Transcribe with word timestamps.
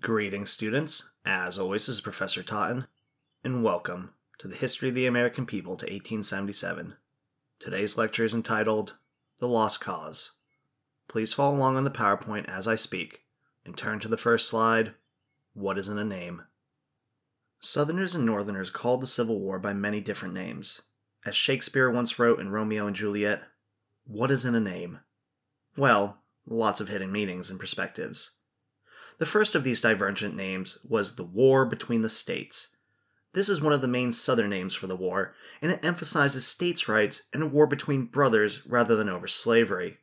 Greetings, 0.00 0.50
students. 0.50 1.12
As 1.26 1.58
always, 1.58 1.86
this 1.86 1.96
is 1.96 2.00
Professor 2.00 2.42
Totten, 2.42 2.86
and 3.44 3.62
welcome 3.62 4.14
to 4.38 4.48
the 4.48 4.56
History 4.56 4.88
of 4.88 4.94
the 4.94 5.04
American 5.04 5.44
People 5.44 5.76
to 5.76 5.84
1877. 5.84 6.94
Today's 7.58 7.98
lecture 7.98 8.24
is 8.24 8.32
entitled 8.32 8.96
The 9.40 9.48
Lost 9.48 9.82
Cause. 9.82 10.36
Please 11.06 11.34
follow 11.34 11.54
along 11.54 11.76
on 11.76 11.84
the 11.84 11.90
PowerPoint 11.90 12.48
as 12.48 12.66
I 12.66 12.76
speak, 12.76 13.24
and 13.66 13.76
turn 13.76 14.00
to 14.00 14.08
the 14.08 14.16
first 14.16 14.48
slide 14.48 14.94
What 15.52 15.76
is 15.76 15.86
in 15.86 15.98
a 15.98 16.04
Name? 16.04 16.44
Southerners 17.58 18.14
and 18.14 18.24
Northerners 18.24 18.70
called 18.70 19.02
the 19.02 19.06
Civil 19.06 19.38
War 19.38 19.58
by 19.58 19.74
many 19.74 20.00
different 20.00 20.32
names. 20.32 20.80
As 21.26 21.36
Shakespeare 21.36 21.90
once 21.90 22.18
wrote 22.18 22.40
in 22.40 22.48
Romeo 22.48 22.86
and 22.86 22.96
Juliet, 22.96 23.42
What 24.06 24.30
is 24.30 24.46
in 24.46 24.54
a 24.54 24.60
name? 24.60 25.00
Well, 25.76 26.22
lots 26.46 26.80
of 26.80 26.88
hidden 26.88 27.12
meanings 27.12 27.50
and 27.50 27.60
perspectives. 27.60 28.39
The 29.20 29.26
first 29.26 29.54
of 29.54 29.64
these 29.64 29.82
divergent 29.82 30.34
names 30.34 30.78
was 30.82 31.16
the 31.16 31.24
War 31.24 31.66
Between 31.66 32.00
the 32.00 32.08
States. 32.08 32.78
This 33.34 33.50
is 33.50 33.60
one 33.60 33.74
of 33.74 33.82
the 33.82 33.86
main 33.86 34.12
Southern 34.12 34.48
names 34.48 34.74
for 34.74 34.86
the 34.86 34.96
war, 34.96 35.34
and 35.60 35.70
it 35.70 35.84
emphasizes 35.84 36.46
states' 36.46 36.88
rights 36.88 37.28
and 37.34 37.42
a 37.42 37.46
war 37.46 37.66
between 37.66 38.06
brothers 38.06 38.66
rather 38.66 38.96
than 38.96 39.10
over 39.10 39.28
slavery. 39.28 39.98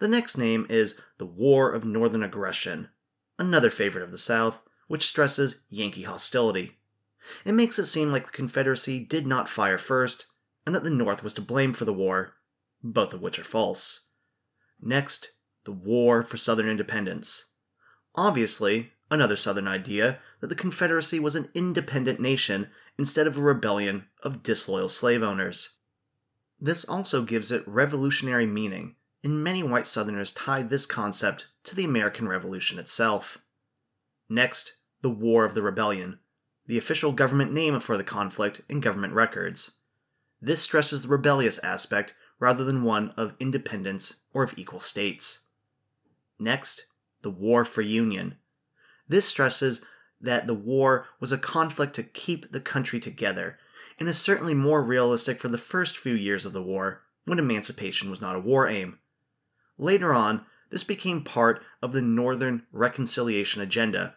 The 0.00 0.08
next 0.08 0.36
name 0.36 0.66
is 0.68 1.00
the 1.18 1.24
War 1.24 1.70
of 1.70 1.84
Northern 1.84 2.24
Aggression, 2.24 2.88
another 3.38 3.70
favorite 3.70 4.02
of 4.02 4.10
the 4.10 4.18
South, 4.18 4.64
which 4.88 5.06
stresses 5.06 5.62
Yankee 5.70 6.02
hostility. 6.02 6.78
It 7.44 7.52
makes 7.52 7.78
it 7.78 7.86
seem 7.86 8.10
like 8.10 8.26
the 8.26 8.32
Confederacy 8.32 9.04
did 9.04 9.24
not 9.24 9.48
fire 9.48 9.78
first, 9.78 10.26
and 10.66 10.74
that 10.74 10.82
the 10.82 10.90
North 10.90 11.22
was 11.22 11.34
to 11.34 11.40
blame 11.40 11.70
for 11.70 11.84
the 11.84 11.94
war, 11.94 12.34
both 12.82 13.14
of 13.14 13.22
which 13.22 13.38
are 13.38 13.44
false. 13.44 14.10
Next, 14.80 15.28
the 15.62 15.70
War 15.70 16.24
for 16.24 16.36
Southern 16.36 16.68
Independence. 16.68 17.51
Obviously, 18.14 18.92
another 19.10 19.36
Southern 19.36 19.68
idea 19.68 20.18
that 20.40 20.48
the 20.48 20.54
Confederacy 20.54 21.18
was 21.18 21.34
an 21.34 21.48
independent 21.54 22.20
nation 22.20 22.68
instead 22.98 23.26
of 23.26 23.36
a 23.36 23.42
rebellion 23.42 24.06
of 24.22 24.42
disloyal 24.42 24.88
slave 24.88 25.22
owners. 25.22 25.78
This 26.60 26.84
also 26.84 27.22
gives 27.22 27.50
it 27.50 27.66
revolutionary 27.66 28.46
meaning, 28.46 28.96
and 29.24 29.42
many 29.42 29.62
white 29.62 29.86
Southerners 29.86 30.32
tied 30.32 30.70
this 30.70 30.86
concept 30.86 31.46
to 31.64 31.74
the 31.74 31.84
American 31.84 32.28
Revolution 32.28 32.78
itself. 32.78 33.38
Next, 34.28 34.76
the 35.00 35.10
War 35.10 35.44
of 35.44 35.54
the 35.54 35.62
Rebellion, 35.62 36.18
the 36.66 36.78
official 36.78 37.12
government 37.12 37.52
name 37.52 37.80
for 37.80 37.96
the 37.96 38.04
conflict 38.04 38.60
in 38.68 38.80
government 38.80 39.14
records. 39.14 39.82
This 40.40 40.62
stresses 40.62 41.02
the 41.02 41.08
rebellious 41.08 41.58
aspect 41.60 42.14
rather 42.38 42.64
than 42.64 42.84
one 42.84 43.10
of 43.16 43.34
independence 43.38 44.22
or 44.32 44.42
of 44.42 44.56
equal 44.56 44.80
states. 44.80 45.48
Next, 46.38 46.86
the 47.22 47.30
War 47.30 47.64
for 47.64 47.82
Union. 47.82 48.36
This 49.08 49.26
stresses 49.26 49.84
that 50.20 50.46
the 50.46 50.54
war 50.54 51.06
was 51.20 51.32
a 51.32 51.38
conflict 51.38 51.94
to 51.94 52.02
keep 52.02 52.52
the 52.52 52.60
country 52.60 53.00
together, 53.00 53.58
and 53.98 54.08
is 54.08 54.18
certainly 54.18 54.54
more 54.54 54.82
realistic 54.82 55.38
for 55.38 55.48
the 55.48 55.58
first 55.58 55.98
few 55.98 56.14
years 56.14 56.44
of 56.44 56.52
the 56.52 56.62
war, 56.62 57.02
when 57.24 57.38
emancipation 57.38 58.10
was 58.10 58.20
not 58.20 58.36
a 58.36 58.40
war 58.40 58.68
aim. 58.68 58.98
Later 59.78 60.12
on, 60.12 60.44
this 60.70 60.84
became 60.84 61.22
part 61.22 61.62
of 61.82 61.92
the 61.92 62.02
Northern 62.02 62.66
reconciliation 62.72 63.60
agenda, 63.60 64.16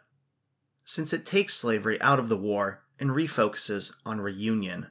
since 0.84 1.12
it 1.12 1.26
takes 1.26 1.56
slavery 1.56 2.00
out 2.02 2.20
of 2.20 2.30
the 2.30 2.38
war 2.38 2.84
and 3.00 3.10
refocuses 3.10 3.96
on 4.06 4.22
reunion. 4.22 4.88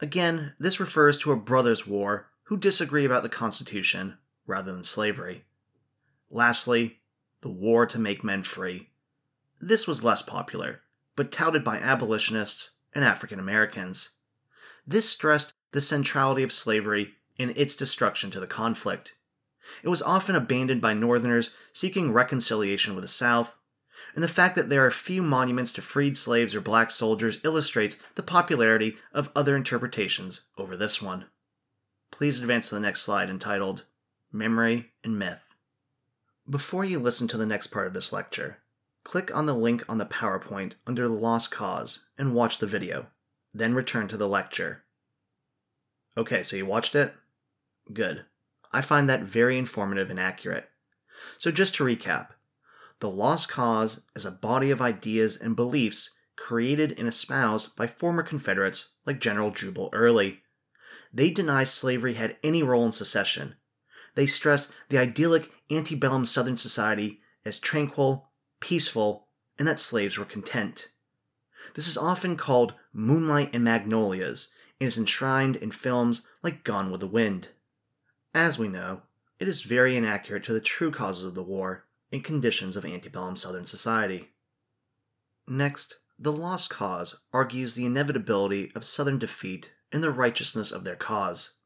Again, 0.00 0.54
this 0.58 0.80
refers 0.80 1.18
to 1.18 1.32
a 1.32 1.36
brothers' 1.36 1.86
war 1.86 2.28
who 2.44 2.56
disagree 2.56 3.04
about 3.04 3.22
the 3.22 3.28
Constitution 3.28 4.16
rather 4.46 4.72
than 4.72 4.84
slavery. 4.84 5.44
Lastly, 6.30 6.97
the 7.40 7.48
War 7.48 7.86
to 7.86 7.98
Make 7.98 8.24
Men 8.24 8.42
Free. 8.42 8.90
This 9.60 9.86
was 9.86 10.04
less 10.04 10.22
popular, 10.22 10.80
but 11.16 11.32
touted 11.32 11.64
by 11.64 11.78
abolitionists 11.78 12.76
and 12.94 13.04
African 13.04 13.38
Americans. 13.38 14.18
This 14.86 15.08
stressed 15.08 15.52
the 15.72 15.80
centrality 15.80 16.42
of 16.42 16.52
slavery 16.52 17.14
in 17.36 17.52
its 17.56 17.76
destruction 17.76 18.30
to 18.30 18.40
the 18.40 18.46
conflict. 18.46 19.14
It 19.82 19.88
was 19.88 20.02
often 20.02 20.34
abandoned 20.34 20.80
by 20.80 20.94
Northerners 20.94 21.54
seeking 21.72 22.12
reconciliation 22.12 22.94
with 22.94 23.02
the 23.02 23.08
South, 23.08 23.58
and 24.14 24.24
the 24.24 24.28
fact 24.28 24.56
that 24.56 24.70
there 24.70 24.84
are 24.84 24.90
few 24.90 25.22
monuments 25.22 25.72
to 25.74 25.82
freed 25.82 26.16
slaves 26.16 26.54
or 26.54 26.60
black 26.60 26.90
soldiers 26.90 27.38
illustrates 27.44 28.02
the 28.14 28.22
popularity 28.22 28.96
of 29.12 29.30
other 29.36 29.54
interpretations 29.54 30.48
over 30.56 30.76
this 30.76 31.02
one. 31.02 31.26
Please 32.10 32.40
advance 32.40 32.68
to 32.68 32.74
the 32.74 32.80
next 32.80 33.02
slide 33.02 33.30
entitled 33.30 33.84
Memory 34.32 34.92
and 35.04 35.18
Myth. 35.18 35.47
Before 36.50 36.82
you 36.82 36.98
listen 36.98 37.28
to 37.28 37.36
the 37.36 37.44
next 37.44 37.66
part 37.66 37.86
of 37.86 37.92
this 37.92 38.10
lecture, 38.10 38.56
click 39.04 39.34
on 39.36 39.44
the 39.44 39.54
link 39.54 39.84
on 39.86 39.98
the 39.98 40.06
PowerPoint 40.06 40.76
under 40.86 41.06
the 41.06 41.12
Lost 41.12 41.50
Cause 41.50 42.08
and 42.16 42.32
watch 42.32 42.58
the 42.58 42.66
video. 42.66 43.08
Then 43.52 43.74
return 43.74 44.08
to 44.08 44.16
the 44.16 44.28
lecture. 44.28 44.84
Okay, 46.16 46.42
so 46.42 46.56
you 46.56 46.64
watched 46.64 46.94
it? 46.94 47.12
Good. 47.92 48.24
I 48.72 48.80
find 48.80 49.10
that 49.10 49.24
very 49.24 49.58
informative 49.58 50.08
and 50.08 50.18
accurate. 50.18 50.70
So, 51.36 51.50
just 51.50 51.74
to 51.74 51.84
recap 51.84 52.28
The 53.00 53.10
Lost 53.10 53.50
Cause 53.50 54.00
is 54.16 54.24
a 54.24 54.30
body 54.30 54.70
of 54.70 54.80
ideas 54.80 55.36
and 55.36 55.54
beliefs 55.54 56.16
created 56.34 56.98
and 56.98 57.06
espoused 57.06 57.76
by 57.76 57.86
former 57.86 58.22
Confederates 58.22 58.94
like 59.04 59.20
General 59.20 59.50
Jubal 59.50 59.90
Early. 59.92 60.44
They 61.12 61.28
deny 61.30 61.64
slavery 61.64 62.14
had 62.14 62.38
any 62.42 62.62
role 62.62 62.86
in 62.86 62.92
secession 62.92 63.56
they 64.18 64.26
stress 64.26 64.74
the 64.88 64.98
idyllic 64.98 65.48
antebellum 65.70 66.24
Southern 66.24 66.56
society 66.56 67.20
as 67.44 67.58
tranquil, 67.58 68.30
peaceful, 68.60 69.28
and 69.58 69.66
that 69.66 69.80
slaves 69.80 70.18
were 70.18 70.24
content. 70.24 70.88
This 71.74 71.88
is 71.88 71.96
often 71.96 72.36
called 72.36 72.74
Moonlight 72.92 73.50
and 73.52 73.64
Magnolias 73.64 74.52
and 74.80 74.86
is 74.86 74.98
enshrined 74.98 75.56
in 75.56 75.70
films 75.70 76.26
like 76.42 76.64
Gone 76.64 76.90
with 76.90 77.00
the 77.00 77.06
Wind. 77.06 77.48
As 78.34 78.58
we 78.58 78.68
know, 78.68 79.02
it 79.38 79.48
is 79.48 79.62
very 79.62 79.96
inaccurate 79.96 80.44
to 80.44 80.52
the 80.52 80.60
true 80.60 80.90
causes 80.90 81.24
of 81.24 81.34
the 81.34 81.42
war 81.42 81.84
and 82.10 82.24
conditions 82.24 82.76
of 82.76 82.84
antebellum 82.84 83.36
Southern 83.36 83.66
society. 83.66 84.30
Next, 85.46 85.98
The 86.18 86.32
Lost 86.32 86.70
Cause 86.70 87.20
argues 87.32 87.74
the 87.74 87.86
inevitability 87.86 88.72
of 88.74 88.84
Southern 88.84 89.18
defeat 89.18 89.72
and 89.92 90.02
the 90.02 90.10
righteousness 90.10 90.70
of 90.70 90.84
their 90.84 90.96
cause. 90.96 91.57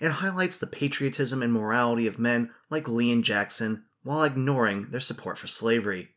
It 0.00 0.10
highlights 0.10 0.56
the 0.56 0.66
patriotism 0.66 1.42
and 1.42 1.52
morality 1.52 2.06
of 2.06 2.18
men 2.18 2.50
like 2.70 2.88
Lee 2.88 3.12
and 3.12 3.24
Jackson 3.24 3.84
while 4.02 4.22
ignoring 4.22 4.86
their 4.86 5.00
support 5.00 5.38
for 5.38 5.46
slavery. 5.46 6.10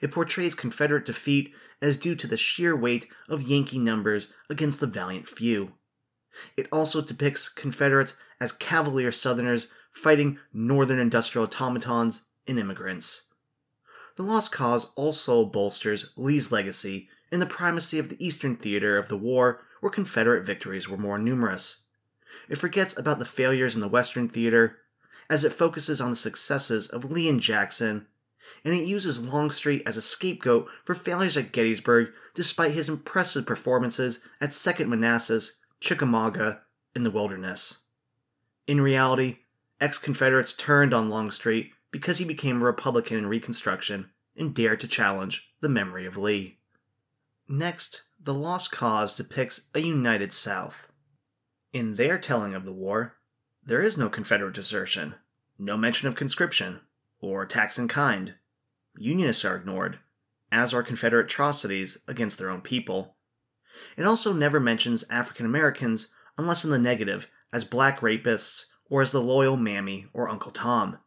It 0.00 0.10
portrays 0.10 0.54
Confederate 0.54 1.06
defeat 1.06 1.52
as 1.80 1.96
due 1.96 2.14
to 2.14 2.26
the 2.26 2.36
sheer 2.36 2.76
weight 2.76 3.06
of 3.28 3.42
Yankee 3.42 3.78
numbers 3.78 4.32
against 4.48 4.80
the 4.80 4.86
valiant 4.86 5.26
few. 5.26 5.72
It 6.56 6.68
also 6.70 7.00
depicts 7.00 7.48
Confederates 7.48 8.16
as 8.40 8.52
cavalier 8.52 9.12
Southerners 9.12 9.72
fighting 9.92 10.38
Northern 10.52 10.98
industrial 10.98 11.46
automatons 11.46 12.24
and 12.46 12.58
immigrants. 12.58 13.32
The 14.16 14.22
Lost 14.22 14.52
Cause 14.52 14.92
also 14.94 15.44
bolsters 15.44 16.12
Lee's 16.16 16.52
legacy 16.52 17.08
in 17.32 17.40
the 17.40 17.46
primacy 17.46 17.98
of 17.98 18.08
the 18.08 18.24
Eastern 18.24 18.56
theater 18.56 18.98
of 18.98 19.08
the 19.08 19.16
war 19.16 19.62
where 19.80 19.90
Confederate 19.90 20.44
victories 20.44 20.88
were 20.88 20.98
more 20.98 21.18
numerous. 21.18 21.86
It 22.50 22.58
forgets 22.58 22.98
about 22.98 23.20
the 23.20 23.24
failures 23.24 23.76
in 23.76 23.80
the 23.80 23.88
Western 23.88 24.28
theater, 24.28 24.78
as 25.30 25.44
it 25.44 25.52
focuses 25.52 26.00
on 26.00 26.10
the 26.10 26.16
successes 26.16 26.88
of 26.88 27.10
Lee 27.10 27.28
and 27.28 27.40
Jackson, 27.40 28.08
and 28.64 28.74
it 28.74 28.88
uses 28.88 29.24
Longstreet 29.24 29.84
as 29.86 29.96
a 29.96 30.02
scapegoat 30.02 30.68
for 30.84 30.96
failures 30.96 31.36
at 31.36 31.52
Gettysburg 31.52 32.08
despite 32.34 32.72
his 32.72 32.88
impressive 32.88 33.46
performances 33.46 34.24
at 34.40 34.52
Second 34.52 34.90
Manassas, 34.90 35.60
Chickamauga, 35.80 36.62
and 36.94 37.06
the 37.06 37.10
Wilderness. 37.12 37.86
In 38.66 38.80
reality, 38.80 39.38
ex 39.80 39.98
Confederates 39.98 40.52
turned 40.52 40.92
on 40.92 41.08
Longstreet 41.08 41.72
because 41.92 42.18
he 42.18 42.24
became 42.24 42.60
a 42.60 42.64
Republican 42.64 43.16
in 43.16 43.26
Reconstruction 43.26 44.10
and 44.36 44.54
dared 44.54 44.80
to 44.80 44.88
challenge 44.88 45.54
the 45.60 45.68
memory 45.68 46.04
of 46.04 46.16
Lee. 46.16 46.58
Next, 47.48 48.02
The 48.20 48.34
Lost 48.34 48.72
Cause 48.72 49.14
depicts 49.14 49.70
a 49.72 49.80
united 49.80 50.32
South. 50.32 50.89
In 51.72 51.94
their 51.94 52.18
telling 52.18 52.54
of 52.54 52.64
the 52.64 52.72
war, 52.72 53.16
there 53.64 53.80
is 53.80 53.96
no 53.96 54.08
Confederate 54.08 54.54
desertion, 54.54 55.14
no 55.56 55.76
mention 55.76 56.08
of 56.08 56.16
conscription, 56.16 56.80
or 57.20 57.46
tax 57.46 57.78
in 57.78 57.86
kind. 57.86 58.34
Unionists 58.96 59.44
are 59.44 59.54
ignored, 59.54 60.00
as 60.50 60.74
are 60.74 60.82
Confederate 60.82 61.26
atrocities 61.26 61.98
against 62.08 62.38
their 62.38 62.50
own 62.50 62.60
people. 62.60 63.14
It 63.96 64.04
also 64.04 64.32
never 64.32 64.58
mentions 64.58 65.08
African 65.10 65.46
Americans 65.46 66.12
unless 66.36 66.64
in 66.64 66.72
the 66.72 66.78
negative, 66.78 67.30
as 67.52 67.64
black 67.64 68.00
rapists 68.00 68.72
or 68.88 69.02
as 69.02 69.12
the 69.12 69.20
loyal 69.20 69.56
Mammy 69.56 70.08
or 70.12 70.28
Uncle 70.28 70.50
Tom. 70.50 70.98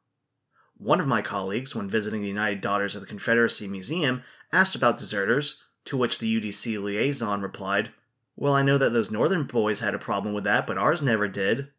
One 0.78 1.02
of 1.02 1.08
my 1.08 1.22
colleagues, 1.22 1.76
when 1.76 1.90
visiting 1.90 2.22
the 2.22 2.28
United 2.30 2.62
Daughters 2.62 2.96
of 2.96 3.02
the 3.02 3.08
Confederacy 3.08 3.68
Museum, 3.68 4.24
asked 4.54 4.76
about 4.76 4.98
deserters, 4.98 5.62
to 5.86 5.98
which 5.98 6.20
the 6.20 6.40
UDC 6.40 6.82
liaison 6.82 7.42
replied, 7.42 7.92
well, 8.36 8.54
I 8.54 8.64
know 8.64 8.78
that 8.78 8.94
those 8.94 9.12
northern 9.12 9.44
boys 9.44 9.80
had 9.80 9.94
a 9.94 10.00
problem 10.00 10.34
with 10.34 10.44
that, 10.46 10.66
but 10.66 10.78
ours 10.78 11.02
never 11.02 11.28
did. 11.28 11.70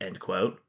End 0.00 0.20
quote. 0.20 0.60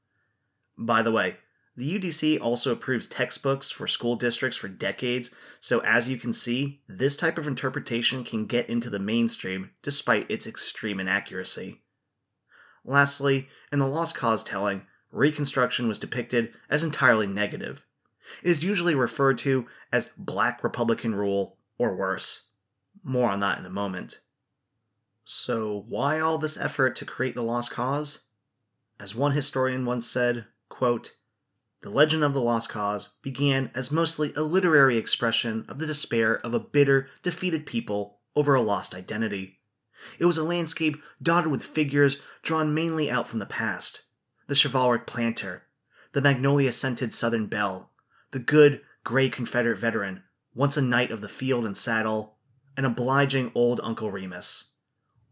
By 0.77 1.01
the 1.01 1.11
way, 1.11 1.37
The 1.77 1.99
UDC 1.99 2.39
also 2.39 2.71
approves 2.71 3.05
textbooks 3.05 3.69
for 3.69 3.85
school 3.85 4.15
districts 4.15 4.57
for 4.57 4.69
decades, 4.69 5.35
so 5.59 5.79
as 5.79 6.09
you 6.09 6.17
can 6.17 6.31
see, 6.31 6.81
this 6.87 7.17
type 7.17 7.37
of 7.37 7.47
interpretation 7.47 8.23
can 8.23 8.45
get 8.45 8.69
into 8.69 8.89
the 8.89 8.99
mainstream 8.99 9.71
despite 9.81 10.31
its 10.31 10.47
extreme 10.47 11.01
inaccuracy. 11.01 11.81
Lastly, 12.85 13.49
in 13.73 13.79
the 13.79 13.87
Lost 13.87 14.15
Cause 14.15 14.43
telling, 14.43 14.83
Reconstruction 15.11 15.87
was 15.87 15.97
depicted 15.99 16.53
as 16.69 16.83
entirely 16.83 17.27
negative. 17.27 17.85
It 18.41 18.51
is 18.51 18.63
usually 18.63 18.95
referred 18.95 19.37
to 19.39 19.67
as 19.91 20.13
Black 20.17 20.63
Republican 20.63 21.13
rule 21.13 21.57
or 21.77 21.95
worse. 21.95 22.51
More 23.03 23.29
on 23.29 23.39
that 23.41 23.59
in 23.59 23.65
a 23.65 23.69
moment. 23.69 24.19
So, 25.27 25.83
why 25.89 26.19
all 26.19 26.37
this 26.37 26.59
effort 26.59 26.95
to 26.97 27.05
create 27.05 27.33
the 27.33 27.41
Lost 27.41 27.71
Cause? 27.71 28.27
As 28.99 29.15
one 29.15 29.31
historian 29.31 29.83
once 29.83 30.07
said, 30.07 30.45
quote, 30.69 31.15
the 31.81 31.89
legend 31.89 32.23
of 32.23 32.35
the 32.35 32.41
Lost 32.41 32.69
Cause 32.69 33.15
began 33.23 33.71
as 33.73 33.91
mostly 33.91 34.31
a 34.35 34.43
literary 34.43 34.99
expression 34.99 35.65
of 35.67 35.79
the 35.79 35.87
despair 35.87 36.37
of 36.45 36.53
a 36.53 36.59
bitter, 36.59 37.09
defeated 37.23 37.65
people 37.65 38.19
over 38.35 38.53
a 38.53 38.61
lost 38.61 38.93
identity. 38.93 39.61
It 40.19 40.25
was 40.25 40.37
a 40.37 40.43
landscape 40.43 41.01
dotted 41.19 41.49
with 41.51 41.63
figures 41.63 42.21
drawn 42.43 42.75
mainly 42.75 43.09
out 43.09 43.27
from 43.27 43.39
the 43.39 43.45
past 43.47 44.03
the 44.47 44.55
chivalric 44.55 45.07
planter, 45.07 45.63
the 46.11 46.21
magnolia 46.21 46.71
scented 46.71 47.11
Southern 47.11 47.47
belle, 47.47 47.89
the 48.29 48.37
good, 48.37 48.81
gray 49.03 49.27
Confederate 49.27 49.79
veteran, 49.79 50.21
once 50.53 50.77
a 50.77 50.83
knight 50.83 51.09
of 51.09 51.21
the 51.21 51.27
field 51.27 51.65
and 51.65 51.75
saddle, 51.75 52.35
an 52.77 52.85
obliging 52.85 53.51
old 53.55 53.81
Uncle 53.83 54.11
Remus. 54.11 54.74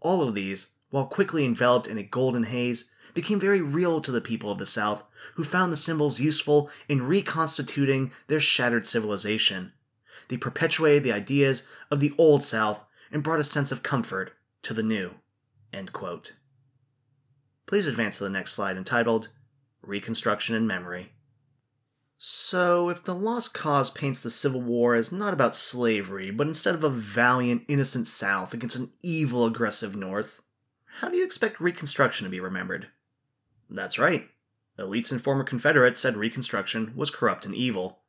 All 0.03 0.21
of 0.21 0.35
these, 0.35 0.73
while 0.89 1.07
quickly 1.07 1.45
enveloped 1.45 1.87
in 1.87 1.97
a 1.97 2.03
golden 2.03 2.43
haze, 2.43 2.91
became 3.13 3.39
very 3.39 3.61
real 3.61 4.01
to 4.01 4.11
the 4.11 4.21
people 4.21 4.51
of 4.51 4.59
the 4.59 4.65
South 4.65 5.03
who 5.35 5.43
found 5.43 5.71
the 5.71 5.77
symbols 5.77 6.19
useful 6.19 6.69
in 6.89 7.07
reconstituting 7.07 8.11
their 8.27 8.39
shattered 8.39 8.85
civilization. 8.85 9.71
They 10.27 10.37
perpetuated 10.37 11.03
the 11.03 11.13
ideas 11.13 11.67
of 11.89 11.99
the 11.99 12.13
Old 12.17 12.43
South 12.43 12.85
and 13.11 13.23
brought 13.23 13.39
a 13.39 13.43
sense 13.43 13.71
of 13.71 13.83
comfort 13.83 14.33
to 14.63 14.73
the 14.73 14.83
new. 14.83 15.15
Please 17.65 17.87
advance 17.87 18.17
to 18.17 18.25
the 18.25 18.29
next 18.29 18.53
slide 18.53 18.77
entitled 18.77 19.29
Reconstruction 19.81 20.55
and 20.55 20.67
Memory. 20.67 21.13
So, 22.25 22.87
if 22.87 23.03
the 23.03 23.13
Lost 23.13 23.53
Cause 23.53 23.89
paints 23.89 24.21
the 24.21 24.29
Civil 24.29 24.61
War 24.61 24.95
as 24.95 25.11
not 25.11 25.33
about 25.33 25.57
slavery, 25.57 26.31
but 26.31 26.47
instead 26.47 26.73
of 26.73 26.81
a 26.81 26.89
valiant, 26.89 27.65
innocent 27.67 28.07
South 28.07 28.53
against 28.53 28.77
an 28.77 28.93
evil, 29.01 29.45
aggressive 29.45 29.93
North, 29.93 30.41
how 31.01 31.09
do 31.09 31.17
you 31.17 31.25
expect 31.25 31.59
Reconstruction 31.59 32.23
to 32.23 32.31
be 32.31 32.39
remembered? 32.39 32.87
That's 33.69 33.99
right. 33.99 34.29
Elites 34.79 35.11
and 35.11 35.21
former 35.21 35.43
Confederates 35.43 35.99
said 35.99 36.15
Reconstruction 36.15 36.93
was 36.95 37.11
corrupt 37.11 37.45
and 37.45 37.53
evil. 37.53 37.99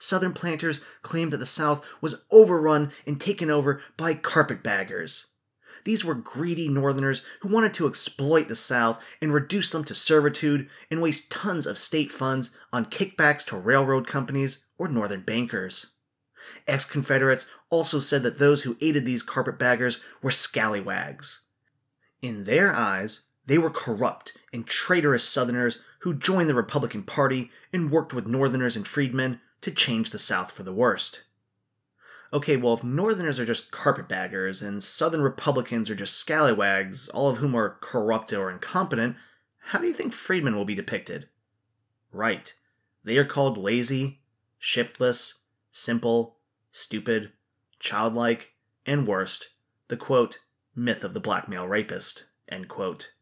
Southern 0.00 0.32
planters 0.32 0.80
claimed 1.02 1.32
that 1.32 1.36
the 1.36 1.46
South 1.46 1.86
was 2.00 2.24
overrun 2.32 2.90
and 3.06 3.20
taken 3.20 3.50
over 3.50 3.80
by 3.96 4.14
carpetbaggers. 4.14 5.28
These 5.88 6.04
were 6.04 6.14
greedy 6.14 6.68
Northerners 6.68 7.24
who 7.40 7.48
wanted 7.48 7.72
to 7.72 7.86
exploit 7.86 8.48
the 8.48 8.56
South 8.56 9.02
and 9.22 9.32
reduce 9.32 9.70
them 9.70 9.84
to 9.84 9.94
servitude 9.94 10.68
and 10.90 11.00
waste 11.00 11.30
tons 11.32 11.66
of 11.66 11.78
state 11.78 12.12
funds 12.12 12.54
on 12.70 12.84
kickbacks 12.84 13.42
to 13.46 13.56
railroad 13.56 14.06
companies 14.06 14.66
or 14.76 14.88
Northern 14.88 15.22
bankers. 15.22 15.94
Ex 16.66 16.84
Confederates 16.84 17.46
also 17.70 18.00
said 18.00 18.22
that 18.22 18.38
those 18.38 18.64
who 18.64 18.76
aided 18.82 19.06
these 19.06 19.22
carpetbaggers 19.22 20.04
were 20.20 20.30
scallywags. 20.30 21.46
In 22.20 22.44
their 22.44 22.74
eyes, 22.74 23.28
they 23.46 23.56
were 23.56 23.70
corrupt 23.70 24.34
and 24.52 24.66
traitorous 24.66 25.24
Southerners 25.24 25.82
who 26.00 26.12
joined 26.12 26.50
the 26.50 26.54
Republican 26.54 27.02
Party 27.02 27.50
and 27.72 27.90
worked 27.90 28.12
with 28.12 28.26
Northerners 28.26 28.76
and 28.76 28.86
freedmen 28.86 29.40
to 29.62 29.70
change 29.70 30.10
the 30.10 30.18
South 30.18 30.52
for 30.52 30.64
the 30.64 30.74
worst. 30.74 31.24
Okay, 32.32 32.56
well, 32.58 32.74
if 32.74 32.84
Northerners 32.84 33.38
are 33.38 33.46
just 33.46 33.70
carpetbaggers 33.70 34.62
and 34.62 34.82
Southern 34.82 35.22
Republicans 35.22 35.88
are 35.88 35.94
just 35.94 36.14
scallywags, 36.14 37.08
all 37.08 37.30
of 37.30 37.38
whom 37.38 37.54
are 37.54 37.78
corrupt 37.80 38.32
or 38.32 38.50
incompetent, 38.50 39.16
how 39.58 39.78
do 39.78 39.86
you 39.86 39.94
think 39.94 40.12
freedmen 40.12 40.54
will 40.54 40.66
be 40.66 40.74
depicted? 40.74 41.28
Right. 42.12 42.54
They 43.02 43.16
are 43.16 43.24
called 43.24 43.56
lazy, 43.56 44.20
shiftless, 44.58 45.44
simple, 45.72 46.36
stupid, 46.70 47.32
childlike, 47.78 48.54
and 48.84 49.06
worst, 49.06 49.54
the 49.88 49.96
quote, 49.96 50.38
myth 50.74 51.04
of 51.04 51.14
the 51.14 51.20
black 51.20 51.48
male 51.48 51.66
rapist, 51.66 52.26
end 52.48 52.68
quote. 52.68 53.12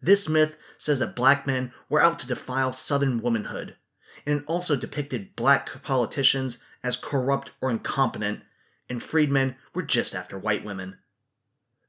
This 0.00 0.28
myth 0.28 0.58
says 0.78 0.98
that 1.00 1.14
black 1.14 1.46
men 1.46 1.72
were 1.88 2.02
out 2.02 2.18
to 2.20 2.26
defile 2.26 2.72
Southern 2.72 3.20
womanhood, 3.20 3.76
and 4.26 4.40
it 4.40 4.44
also 4.46 4.76
depicted 4.76 5.36
black 5.36 5.82
politicians 5.82 6.64
as 6.82 6.96
corrupt 6.96 7.52
or 7.60 7.70
incompetent, 7.70 8.40
and 8.88 9.02
freedmen 9.02 9.56
were 9.74 9.82
just 9.82 10.14
after 10.14 10.38
white 10.38 10.64
women. 10.64 10.98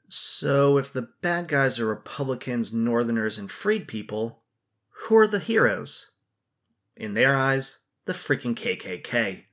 So, 0.10 0.78
if 0.78 0.94
the 0.94 1.10
bad 1.22 1.48
guys 1.48 1.80
are 1.80 1.88
Republicans, 1.88 2.74
Northerners, 2.74 3.38
and 3.38 3.50
freed 3.50 3.88
people, 3.88 4.44
who 4.90 5.18
are 5.18 5.28
the 5.28 5.40
heroes? 5.40 6.16
In 6.96 7.14
their 7.14 7.36
eyes, 7.36 7.80
the 8.06 8.14
freaking 8.14 8.54
KKK. 8.54 9.46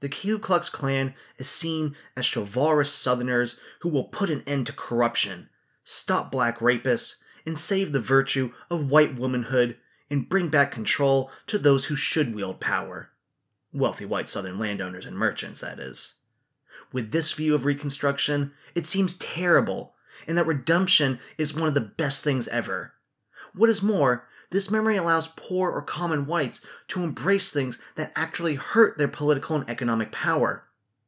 The 0.00 0.08
Ku 0.08 0.38
Klux 0.38 0.68
Klan 0.68 1.14
is 1.36 1.48
seen 1.48 1.94
as 2.16 2.26
chivalrous 2.26 2.92
Southerners 2.92 3.60
who 3.80 3.88
will 3.88 4.04
put 4.04 4.30
an 4.30 4.42
end 4.48 4.66
to 4.66 4.72
corruption, 4.72 5.48
stop 5.84 6.30
black 6.32 6.58
rapists, 6.58 7.22
and 7.46 7.56
save 7.56 7.92
the 7.92 8.00
virtue 8.00 8.52
of 8.68 8.90
white 8.90 9.14
womanhood 9.14 9.76
and 10.10 10.28
bring 10.28 10.48
back 10.48 10.72
control 10.72 11.30
to 11.46 11.56
those 11.56 11.84
who 11.84 11.96
should 11.96 12.34
wield 12.34 12.60
power. 12.60 13.11
Wealthy 13.72 14.04
white 14.04 14.28
southern 14.28 14.58
landowners 14.58 15.06
and 15.06 15.16
merchants, 15.16 15.60
that 15.60 15.78
is. 15.78 16.20
With 16.92 17.10
this 17.10 17.32
view 17.32 17.54
of 17.54 17.64
Reconstruction, 17.64 18.52
it 18.74 18.86
seems 18.86 19.16
terrible, 19.16 19.94
and 20.26 20.36
that 20.36 20.46
redemption 20.46 21.18
is 21.38 21.54
one 21.54 21.68
of 21.68 21.74
the 21.74 21.80
best 21.80 22.22
things 22.22 22.48
ever. 22.48 22.92
What 23.54 23.70
is 23.70 23.82
more, 23.82 24.26
this 24.50 24.70
memory 24.70 24.96
allows 24.96 25.28
poor 25.28 25.70
or 25.70 25.80
common 25.80 26.26
whites 26.26 26.66
to 26.88 27.02
embrace 27.02 27.50
things 27.50 27.78
that 27.96 28.12
actually 28.14 28.56
hurt 28.56 28.98
their 28.98 29.08
political 29.08 29.56
and 29.56 29.68
economic 29.68 30.12
power, 30.12 30.64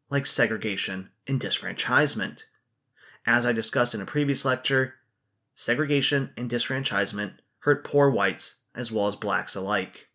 like 0.09 0.25
segregation 0.25 1.11
and 1.29 1.39
disfranchisement. 1.39 2.45
As 3.27 3.45
I 3.45 3.53
discussed 3.53 3.95
in 3.95 4.01
a 4.01 4.07
previous 4.07 4.47
lecture, 4.47 4.95
segregation, 5.55 6.33
and 6.37 6.51
disfranchisement 6.51 7.35
hurt 7.61 7.85
poor 7.85 8.09
whites 8.09 8.63
as 8.75 8.91
well 8.91 9.07
as 9.07 9.17
blacks 9.17 9.55
alike. 9.55 10.09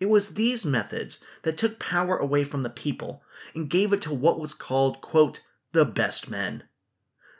It 0.00 0.08
was 0.08 0.34
these 0.34 0.64
methods 0.64 1.22
that 1.42 1.56
took 1.56 1.78
power 1.78 2.16
away 2.16 2.44
from 2.44 2.62
the 2.62 2.70
people 2.70 3.22
and 3.54 3.70
gave 3.70 3.92
it 3.92 4.02
to 4.02 4.14
what 4.14 4.38
was 4.38 4.54
called, 4.54 5.00
quote, 5.00 5.42
the 5.72 5.84
best 5.84 6.30
men. 6.30 6.64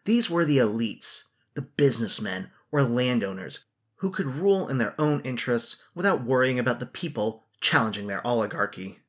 These 0.05 0.31
were 0.31 0.45
the 0.45 0.59
elites, 0.59 1.33
the 1.55 1.63
businessmen 1.63 2.51
or 2.73 2.83
landowners 2.83 3.65
who 3.97 4.11
could 4.11 4.27
rule 4.27 4.69
in 4.69 4.79
their 4.79 4.95
own 4.99 5.21
interests 5.23 5.83
without 5.95 6.25
worrying 6.25 6.59
about 6.59 6.81
the 6.81 6.87
people 6.87 7.45
challenging 7.61 8.07
their 8.07 8.25
oligarchy. 8.27 9.01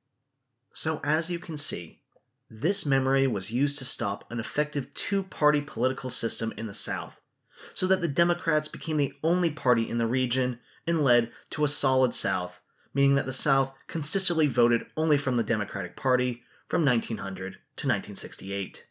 So, 0.73 0.99
as 1.03 1.29
you 1.29 1.39
can 1.39 1.57
see, 1.57 2.01
this 2.49 2.85
memory 2.85 3.27
was 3.27 3.51
used 3.51 3.77
to 3.77 3.85
stop 3.85 4.29
an 4.31 4.39
effective 4.39 4.93
two 4.93 5.23
party 5.23 5.61
political 5.61 6.09
system 6.09 6.53
in 6.57 6.67
the 6.67 6.73
South 6.73 7.21
so 7.73 7.85
that 7.87 8.01
the 8.01 8.07
Democrats 8.07 8.67
became 8.67 8.97
the 8.97 9.13
only 9.23 9.51
party 9.51 9.87
in 9.87 9.99
the 9.99 10.07
region 10.07 10.59
and 10.87 11.03
led 11.03 11.31
to 11.51 11.63
a 11.63 11.67
solid 11.67 12.13
South, 12.13 12.61
meaning 12.93 13.15
that 13.15 13.25
the 13.25 13.33
South 13.33 13.73
consistently 13.87 14.47
voted 14.47 14.85
only 14.97 15.17
from 15.17 15.35
the 15.35 15.43
Democratic 15.43 15.95
Party 15.95 16.43
from 16.67 16.85
1900 16.85 17.53
to 17.77 17.87
1968. 17.87 18.85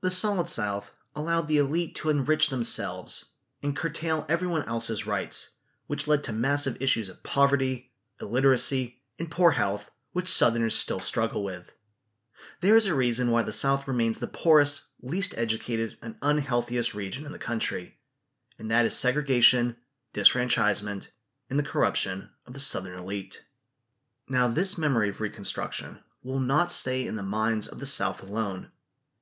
The 0.00 0.10
solid 0.10 0.48
South 0.48 0.94
allowed 1.14 1.48
the 1.48 1.58
elite 1.58 1.94
to 1.96 2.10
enrich 2.10 2.48
themselves 2.50 3.32
and 3.62 3.76
curtail 3.76 4.24
everyone 4.28 4.66
else's 4.66 5.06
rights, 5.06 5.56
which 5.86 6.08
led 6.08 6.24
to 6.24 6.32
massive 6.32 6.80
issues 6.80 7.08
of 7.08 7.22
poverty, 7.22 7.90
illiteracy, 8.20 9.00
and 9.18 9.30
poor 9.30 9.52
health, 9.52 9.90
which 10.12 10.28
Southerners 10.28 10.76
still 10.76 11.00
struggle 11.00 11.44
with. 11.44 11.72
There 12.60 12.76
is 12.76 12.86
a 12.86 12.94
reason 12.94 13.30
why 13.30 13.42
the 13.42 13.52
South 13.52 13.88
remains 13.88 14.18
the 14.18 14.26
poorest, 14.26 14.82
least 15.02 15.34
educated, 15.36 15.96
and 16.02 16.16
unhealthiest 16.22 16.94
region 16.94 17.24
in 17.24 17.32
the 17.32 17.38
country, 17.38 17.96
and 18.58 18.70
that 18.70 18.84
is 18.84 18.96
segregation, 18.96 19.76
disfranchisement, 20.12 21.08
and 21.48 21.58
the 21.58 21.64
corruption 21.64 22.30
of 22.50 22.54
the 22.54 22.60
Southern 22.60 22.98
elite. 22.98 23.44
Now, 24.28 24.48
this 24.48 24.76
memory 24.76 25.08
of 25.08 25.20
Reconstruction 25.20 26.00
will 26.24 26.40
not 26.40 26.72
stay 26.72 27.06
in 27.06 27.14
the 27.14 27.22
minds 27.22 27.68
of 27.68 27.78
the 27.78 27.86
South 27.86 28.28
alone. 28.28 28.72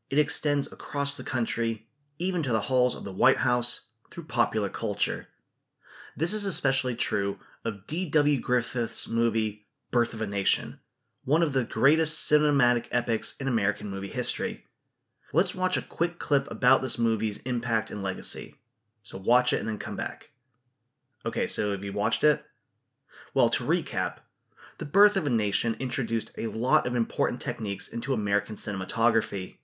It 0.09 0.19
extends 0.19 0.73
across 0.73 1.15
the 1.15 1.23
country, 1.23 1.89
even 2.19 2.43
to 2.43 2.53
the 2.53 2.63
halls 2.63 2.95
of 2.95 3.05
the 3.05 3.13
White 3.13 3.39
House, 3.39 3.89
through 4.11 4.25
popular 4.25 4.71
culture. 4.71 5.29
This 6.17 6.33
is 6.33 6.47
especially 6.47 6.97
true 6.97 7.39
of 7.67 7.87
D.W. 7.87 8.41
Griffith's 8.41 9.07
movie 9.07 9.67
Birth 9.91 10.15
of 10.15 10.23
a 10.23 10.27
Nation, 10.27 10.81
one 11.27 11.43
of 11.43 11.53
the 11.53 11.65
greatest 11.65 12.31
cinematic 12.31 12.87
epics 12.91 13.37
in 13.39 13.47
American 13.47 13.91
movie 13.91 14.09
history. 14.09 14.65
Let's 15.35 15.55
watch 15.55 15.77
a 15.77 15.83
quick 15.83 16.19
clip 16.19 16.51
about 16.51 16.81
this 16.81 16.99
movie's 16.99 17.43
impact 17.43 17.91
and 17.91 18.03
legacy. 18.03 18.55
So 19.03 19.19
watch 19.19 19.53
it 19.53 19.61
and 19.61 19.69
then 19.69 19.77
come 19.77 19.97
back. 19.97 20.31
Okay, 21.27 21.47
so 21.47 21.73
have 21.73 21.85
you 21.85 21.93
watched 21.93 22.25
it? 22.25 22.43
Well, 23.35 23.51
to 23.51 23.65
recap, 23.65 24.19
The 24.79 24.87
Birth 24.87 25.17
of 25.17 25.27
a 25.27 25.31
Nation 25.31 25.77
introduced 25.79 26.31
a 26.39 26.47
lot 26.47 26.87
of 26.87 26.95
important 26.95 27.41
techniques 27.41 27.89
into 27.89 28.15
American 28.15 28.57
cinematography, 28.57 29.57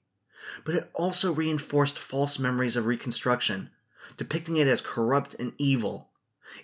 but 0.64 0.74
it 0.74 0.90
also 0.92 1.32
reinforced 1.32 1.98
false 1.98 2.38
memories 2.38 2.76
of 2.76 2.86
Reconstruction, 2.86 3.70
depicting 4.16 4.56
it 4.56 4.66
as 4.66 4.80
corrupt 4.80 5.34
and 5.34 5.52
evil. 5.58 6.10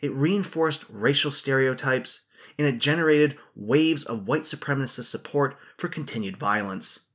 It 0.00 0.12
reinforced 0.12 0.84
racial 0.88 1.30
stereotypes, 1.30 2.28
and 2.58 2.66
it 2.66 2.78
generated 2.78 3.38
waves 3.56 4.04
of 4.04 4.28
white 4.28 4.42
supremacist 4.42 5.04
support 5.04 5.56
for 5.76 5.88
continued 5.88 6.36
violence. 6.36 7.12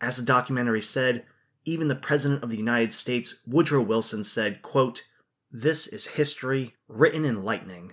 As 0.00 0.16
the 0.16 0.22
documentary 0.22 0.82
said, 0.82 1.24
even 1.64 1.88
the 1.88 1.94
President 1.94 2.42
of 2.42 2.50
the 2.50 2.58
United 2.58 2.92
States, 2.92 3.40
Woodrow 3.46 3.80
Wilson, 3.80 4.24
said, 4.24 4.60
quote, 4.60 5.06
This 5.50 5.86
is 5.86 6.08
history 6.08 6.74
written 6.88 7.24
in 7.24 7.44
lightning. 7.44 7.92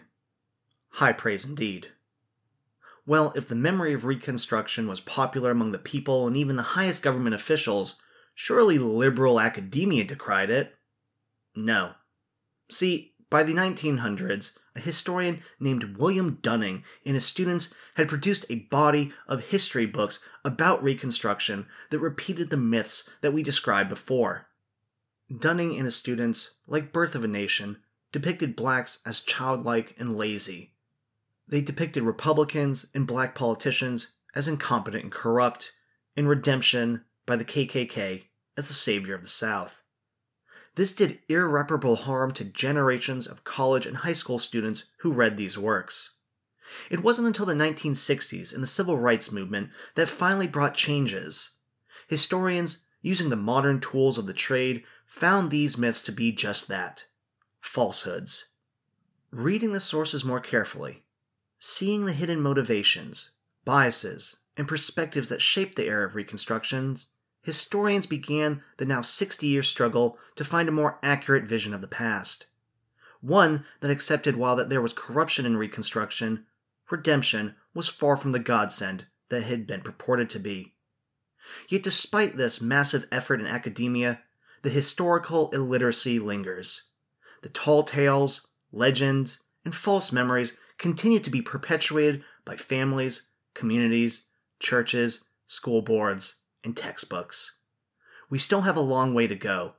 High 0.95 1.13
praise 1.13 1.45
indeed. 1.45 1.89
Well, 3.05 3.33
if 3.35 3.47
the 3.47 3.55
memory 3.55 3.93
of 3.93 4.05
Reconstruction 4.05 4.87
was 4.87 4.99
popular 4.99 5.51
among 5.51 5.71
the 5.71 5.79
people 5.79 6.27
and 6.27 6.37
even 6.37 6.55
the 6.55 6.63
highest 6.63 7.01
government 7.01 7.33
officials, 7.33 8.01
surely 8.35 8.77
liberal 8.77 9.39
academia 9.39 10.03
decried 10.03 10.49
it. 10.49 10.75
No. 11.55 11.93
See, 12.69 13.13
by 13.29 13.43
the 13.43 13.53
1900s, 13.53 14.57
a 14.75 14.79
historian 14.79 15.41
named 15.59 15.97
William 15.97 16.39
Dunning 16.41 16.83
and 17.05 17.15
his 17.15 17.25
students 17.25 17.73
had 17.95 18.07
produced 18.07 18.45
a 18.49 18.67
body 18.69 19.13
of 19.27 19.45
history 19.45 19.85
books 19.85 20.19
about 20.45 20.83
Reconstruction 20.83 21.65
that 21.89 21.99
repeated 21.99 22.49
the 22.49 22.57
myths 22.57 23.09
that 23.21 23.33
we 23.33 23.43
described 23.43 23.89
before. 23.89 24.47
Dunning 25.39 25.75
and 25.75 25.85
his 25.85 25.95
students, 25.95 26.55
like 26.67 26.93
Birth 26.93 27.15
of 27.15 27.23
a 27.23 27.27
Nation, 27.27 27.77
depicted 28.11 28.55
blacks 28.55 29.01
as 29.05 29.21
childlike 29.21 29.95
and 29.97 30.17
lazy. 30.17 30.73
They 31.51 31.61
depicted 31.61 32.03
Republicans 32.03 32.87
and 32.95 33.05
black 33.05 33.35
politicians 33.35 34.13
as 34.33 34.47
incompetent 34.47 35.03
and 35.03 35.11
corrupt, 35.11 35.73
and 36.15 36.27
redemption 36.27 37.03
by 37.25 37.35
the 37.35 37.45
KKK 37.45 38.23
as 38.57 38.69
the 38.69 38.73
savior 38.73 39.13
of 39.13 39.21
the 39.21 39.27
South. 39.27 39.83
This 40.75 40.95
did 40.95 41.19
irreparable 41.27 41.97
harm 41.97 42.31
to 42.33 42.45
generations 42.45 43.27
of 43.27 43.43
college 43.43 43.85
and 43.85 43.97
high 43.97 44.13
school 44.13 44.39
students 44.39 44.91
who 44.99 45.11
read 45.11 45.35
these 45.35 45.57
works. 45.57 46.19
It 46.89 47.03
wasn't 47.03 47.27
until 47.27 47.45
the 47.45 47.53
1960s 47.53 48.53
and 48.53 48.63
the 48.63 48.67
civil 48.67 48.97
rights 48.97 49.31
movement 49.33 49.71
that 49.95 50.07
finally 50.07 50.47
brought 50.47 50.73
changes. 50.73 51.57
Historians, 52.07 52.85
using 53.01 53.29
the 53.29 53.35
modern 53.35 53.81
tools 53.81 54.17
of 54.17 54.25
the 54.25 54.33
trade, 54.33 54.83
found 55.05 55.51
these 55.51 55.77
myths 55.77 56.01
to 56.03 56.13
be 56.13 56.31
just 56.31 56.69
that 56.69 57.05
falsehoods. 57.59 58.53
Reading 59.31 59.73
the 59.73 59.81
sources 59.81 60.23
more 60.23 60.39
carefully, 60.39 61.03
seeing 61.63 62.05
the 62.05 62.11
hidden 62.11 62.41
motivations, 62.41 63.31
biases, 63.63 64.37
and 64.57 64.67
perspectives 64.67 65.29
that 65.29 65.41
shaped 65.41 65.75
the 65.75 65.85
era 65.85 66.07
of 66.07 66.15
Reconstructions, 66.15 67.07
historians 67.43 68.07
began 68.07 68.63
the 68.77 68.85
now 68.85 69.01
60 69.01 69.45
year 69.45 69.61
struggle 69.61 70.17
to 70.35 70.43
find 70.43 70.67
a 70.67 70.73
more 70.73 70.97
accurate 71.03 71.45
vision 71.45 71.71
of 71.71 71.81
the 71.81 71.87
past. 71.87 72.47
One 73.21 73.63
that 73.79 73.91
accepted 73.91 74.35
while 74.35 74.55
that 74.55 74.69
there 74.69 74.81
was 74.81 74.91
corruption 74.91 75.45
in 75.45 75.55
Reconstruction, 75.55 76.47
redemption 76.89 77.55
was 77.75 77.87
far 77.87 78.17
from 78.17 78.31
the 78.31 78.39
godsend 78.39 79.05
that 79.29 79.43
had 79.43 79.67
been 79.67 79.81
purported 79.81 80.31
to 80.31 80.39
be. 80.39 80.73
Yet, 81.69 81.83
despite 81.83 82.37
this 82.37 82.59
massive 82.59 83.07
effort 83.11 83.39
in 83.39 83.45
academia, 83.45 84.21
the 84.63 84.69
historical 84.69 85.51
illiteracy 85.51 86.17
lingers. 86.17 86.89
The 87.43 87.49
tall 87.49 87.83
tales, 87.83 88.47
legends, 88.71 89.43
and 89.63 89.75
false 89.75 90.11
memories 90.11 90.57
continue 90.81 91.19
to 91.19 91.29
be 91.29 91.43
perpetuated 91.43 92.23
by 92.43 92.55
families, 92.55 93.29
communities, 93.53 94.29
churches, 94.59 95.29
school 95.45 95.83
boards, 95.83 96.41
and 96.63 96.75
textbooks. 96.75 97.61
We 98.31 98.39
still 98.39 98.61
have 98.61 98.75
a 98.75 98.81
long 98.81 99.13
way 99.13 99.27
to 99.27 99.35
go. 99.35 99.73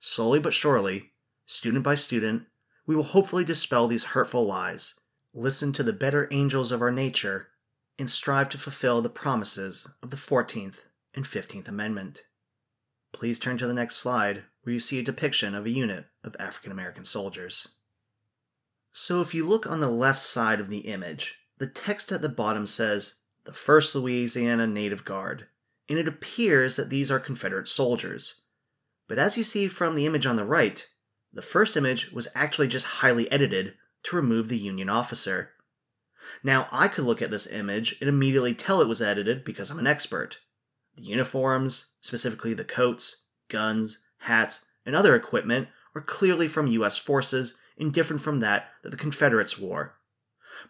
Slowly 0.00 0.40
but 0.40 0.54
surely, 0.54 1.12
student 1.44 1.84
by 1.84 1.96
student, 1.96 2.46
we 2.86 2.96
will 2.96 3.04
hopefully 3.04 3.44
dispel 3.44 3.88
these 3.88 4.04
hurtful 4.04 4.42
lies, 4.42 4.98
listen 5.34 5.74
to 5.74 5.82
the 5.82 5.92
better 5.92 6.26
angels 6.30 6.72
of 6.72 6.80
our 6.80 6.92
nature, 6.92 7.48
and 7.98 8.10
strive 8.10 8.48
to 8.48 8.58
fulfill 8.58 9.02
the 9.02 9.10
promises 9.10 9.86
of 10.02 10.10
the 10.10 10.16
14th 10.16 10.78
and 11.14 11.26
15th 11.26 11.68
Amendment. 11.68 12.22
Please 13.12 13.38
turn 13.38 13.58
to 13.58 13.66
the 13.66 13.74
next 13.74 13.96
slide 13.96 14.44
where 14.62 14.72
you 14.72 14.80
see 14.80 14.98
a 14.98 15.02
depiction 15.02 15.54
of 15.54 15.66
a 15.66 15.70
unit 15.70 16.06
of 16.24 16.34
African 16.40 16.72
American 16.72 17.04
soldiers. 17.04 17.77
So, 18.92 19.20
if 19.20 19.34
you 19.34 19.46
look 19.46 19.66
on 19.66 19.80
the 19.80 19.90
left 19.90 20.20
side 20.20 20.60
of 20.60 20.70
the 20.70 20.80
image, 20.80 21.38
the 21.58 21.66
text 21.66 22.10
at 22.12 22.22
the 22.22 22.28
bottom 22.28 22.66
says, 22.66 23.20
The 23.44 23.52
1st 23.52 23.96
Louisiana 23.96 24.66
Native 24.66 25.04
Guard, 25.04 25.46
and 25.88 25.98
it 25.98 26.08
appears 26.08 26.76
that 26.76 26.90
these 26.90 27.10
are 27.10 27.20
Confederate 27.20 27.68
soldiers. 27.68 28.42
But 29.08 29.18
as 29.18 29.38
you 29.38 29.44
see 29.44 29.68
from 29.68 29.94
the 29.94 30.06
image 30.06 30.26
on 30.26 30.36
the 30.36 30.44
right, 30.44 30.86
the 31.32 31.42
first 31.42 31.76
image 31.76 32.12
was 32.12 32.28
actually 32.34 32.68
just 32.68 32.86
highly 32.86 33.30
edited 33.30 33.74
to 34.04 34.16
remove 34.16 34.48
the 34.48 34.58
Union 34.58 34.88
officer. 34.88 35.50
Now, 36.42 36.68
I 36.70 36.88
could 36.88 37.04
look 37.04 37.22
at 37.22 37.30
this 37.30 37.46
image 37.46 37.96
and 38.00 38.08
immediately 38.08 38.54
tell 38.54 38.80
it 38.80 38.88
was 38.88 39.02
edited 39.02 39.44
because 39.44 39.70
I'm 39.70 39.78
an 39.78 39.86
expert. 39.86 40.38
The 40.96 41.02
uniforms, 41.02 41.94
specifically 42.00 42.54
the 42.54 42.64
coats, 42.64 43.26
guns, 43.48 44.04
hats, 44.18 44.70
and 44.84 44.94
other 44.94 45.14
equipment, 45.14 45.68
are 45.94 46.00
clearly 46.00 46.48
from 46.48 46.66
US 46.66 46.96
forces 46.96 47.58
and 47.78 47.92
different 47.92 48.22
from 48.22 48.40
that 48.40 48.68
that 48.82 48.90
the 48.90 48.96
Confederates 48.96 49.58
wore. 49.58 49.98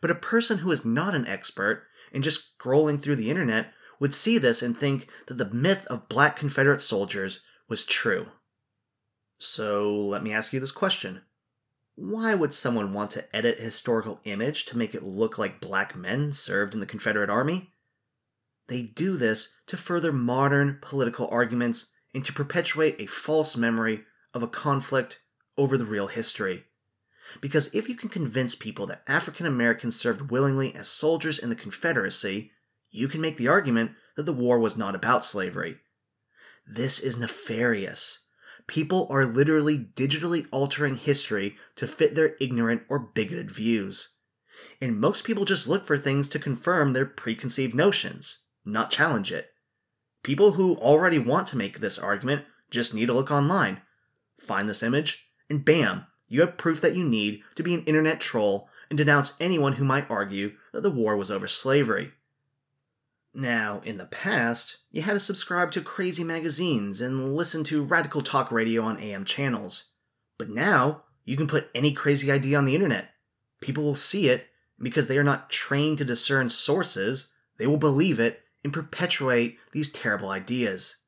But 0.00 0.10
a 0.10 0.14
person 0.14 0.58
who 0.58 0.70
is 0.70 0.84
not 0.84 1.14
an 1.14 1.26
expert 1.26 1.84
and 2.12 2.22
just 2.22 2.58
scrolling 2.58 3.00
through 3.00 3.16
the 3.16 3.30
internet 3.30 3.72
would 4.00 4.14
see 4.14 4.38
this 4.38 4.62
and 4.62 4.76
think 4.76 5.08
that 5.26 5.34
the 5.34 5.50
myth 5.52 5.86
of 5.86 6.08
black 6.08 6.36
Confederate 6.36 6.80
soldiers 6.80 7.40
was 7.68 7.84
true. 7.84 8.28
So 9.38 9.94
let 9.94 10.22
me 10.22 10.32
ask 10.32 10.52
you 10.52 10.60
this 10.60 10.72
question. 10.72 11.22
Why 11.94 12.34
would 12.34 12.54
someone 12.54 12.92
want 12.92 13.10
to 13.12 13.36
edit 13.36 13.58
historical 13.58 14.20
image 14.24 14.66
to 14.66 14.78
make 14.78 14.94
it 14.94 15.02
look 15.02 15.36
like 15.36 15.60
black 15.60 15.96
men 15.96 16.32
served 16.32 16.74
in 16.74 16.80
the 16.80 16.86
Confederate 16.86 17.30
Army? 17.30 17.72
They 18.68 18.82
do 18.82 19.16
this 19.16 19.60
to 19.66 19.76
further 19.76 20.12
modern 20.12 20.78
political 20.80 21.28
arguments 21.28 21.92
and 22.14 22.24
to 22.24 22.32
perpetuate 22.32 22.96
a 23.00 23.06
false 23.06 23.56
memory 23.56 24.04
of 24.32 24.42
a 24.42 24.48
conflict 24.48 25.22
over 25.56 25.76
the 25.76 25.84
real 25.84 26.06
history. 26.06 26.64
Because 27.40 27.74
if 27.74 27.88
you 27.88 27.94
can 27.94 28.08
convince 28.08 28.54
people 28.54 28.86
that 28.86 29.02
African 29.06 29.46
Americans 29.46 29.98
served 29.98 30.30
willingly 30.30 30.74
as 30.74 30.88
soldiers 30.88 31.38
in 31.38 31.50
the 31.50 31.56
Confederacy, 31.56 32.52
you 32.90 33.08
can 33.08 33.20
make 33.20 33.36
the 33.36 33.48
argument 33.48 33.92
that 34.16 34.24
the 34.24 34.32
war 34.32 34.58
was 34.58 34.76
not 34.76 34.94
about 34.94 35.24
slavery. 35.24 35.78
This 36.66 37.00
is 37.00 37.18
nefarious. 37.18 38.26
People 38.66 39.06
are 39.10 39.24
literally 39.24 39.78
digitally 39.78 40.46
altering 40.50 40.96
history 40.96 41.56
to 41.76 41.88
fit 41.88 42.14
their 42.14 42.36
ignorant 42.40 42.82
or 42.88 42.98
bigoted 42.98 43.50
views. 43.50 44.16
And 44.80 45.00
most 45.00 45.24
people 45.24 45.44
just 45.44 45.68
look 45.68 45.86
for 45.86 45.96
things 45.96 46.28
to 46.30 46.38
confirm 46.38 46.92
their 46.92 47.06
preconceived 47.06 47.74
notions, 47.74 48.44
not 48.64 48.90
challenge 48.90 49.32
it. 49.32 49.50
People 50.22 50.52
who 50.52 50.76
already 50.76 51.18
want 51.18 51.46
to 51.48 51.56
make 51.56 51.78
this 51.78 51.98
argument 51.98 52.44
just 52.70 52.94
need 52.94 53.06
to 53.06 53.14
look 53.14 53.30
online, 53.30 53.80
find 54.36 54.68
this 54.68 54.82
image, 54.82 55.30
and 55.48 55.64
bam, 55.64 56.06
you 56.28 56.40
have 56.42 56.56
proof 56.56 56.80
that 56.80 56.94
you 56.94 57.04
need 57.04 57.42
to 57.54 57.62
be 57.62 57.74
an 57.74 57.84
internet 57.84 58.20
troll 58.20 58.68
and 58.90 58.96
denounce 58.96 59.40
anyone 59.40 59.74
who 59.74 59.84
might 59.84 60.10
argue 60.10 60.52
that 60.72 60.82
the 60.82 60.90
war 60.90 61.16
was 61.16 61.30
over 61.30 61.48
slavery. 61.48 62.12
Now, 63.34 63.82
in 63.84 63.98
the 63.98 64.06
past, 64.06 64.78
you 64.90 65.02
had 65.02 65.12
to 65.12 65.20
subscribe 65.20 65.70
to 65.72 65.80
crazy 65.80 66.24
magazines 66.24 67.00
and 67.00 67.34
listen 67.34 67.64
to 67.64 67.84
radical 67.84 68.22
talk 68.22 68.50
radio 68.50 68.82
on 68.82 68.98
AM 68.98 69.24
channels. 69.24 69.92
But 70.38 70.48
now, 70.48 71.04
you 71.24 71.36
can 71.36 71.46
put 71.46 71.68
any 71.74 71.92
crazy 71.92 72.32
idea 72.32 72.56
on 72.56 72.64
the 72.64 72.74
internet. 72.74 73.10
People 73.60 73.84
will 73.84 73.94
see 73.94 74.28
it, 74.28 74.46
because 74.80 75.08
they 75.08 75.18
are 75.18 75.24
not 75.24 75.50
trained 75.50 75.98
to 75.98 76.04
discern 76.04 76.48
sources, 76.48 77.34
they 77.58 77.66
will 77.66 77.76
believe 77.76 78.18
it 78.18 78.42
and 78.64 78.72
perpetuate 78.72 79.58
these 79.72 79.92
terrible 79.92 80.30
ideas. 80.30 81.04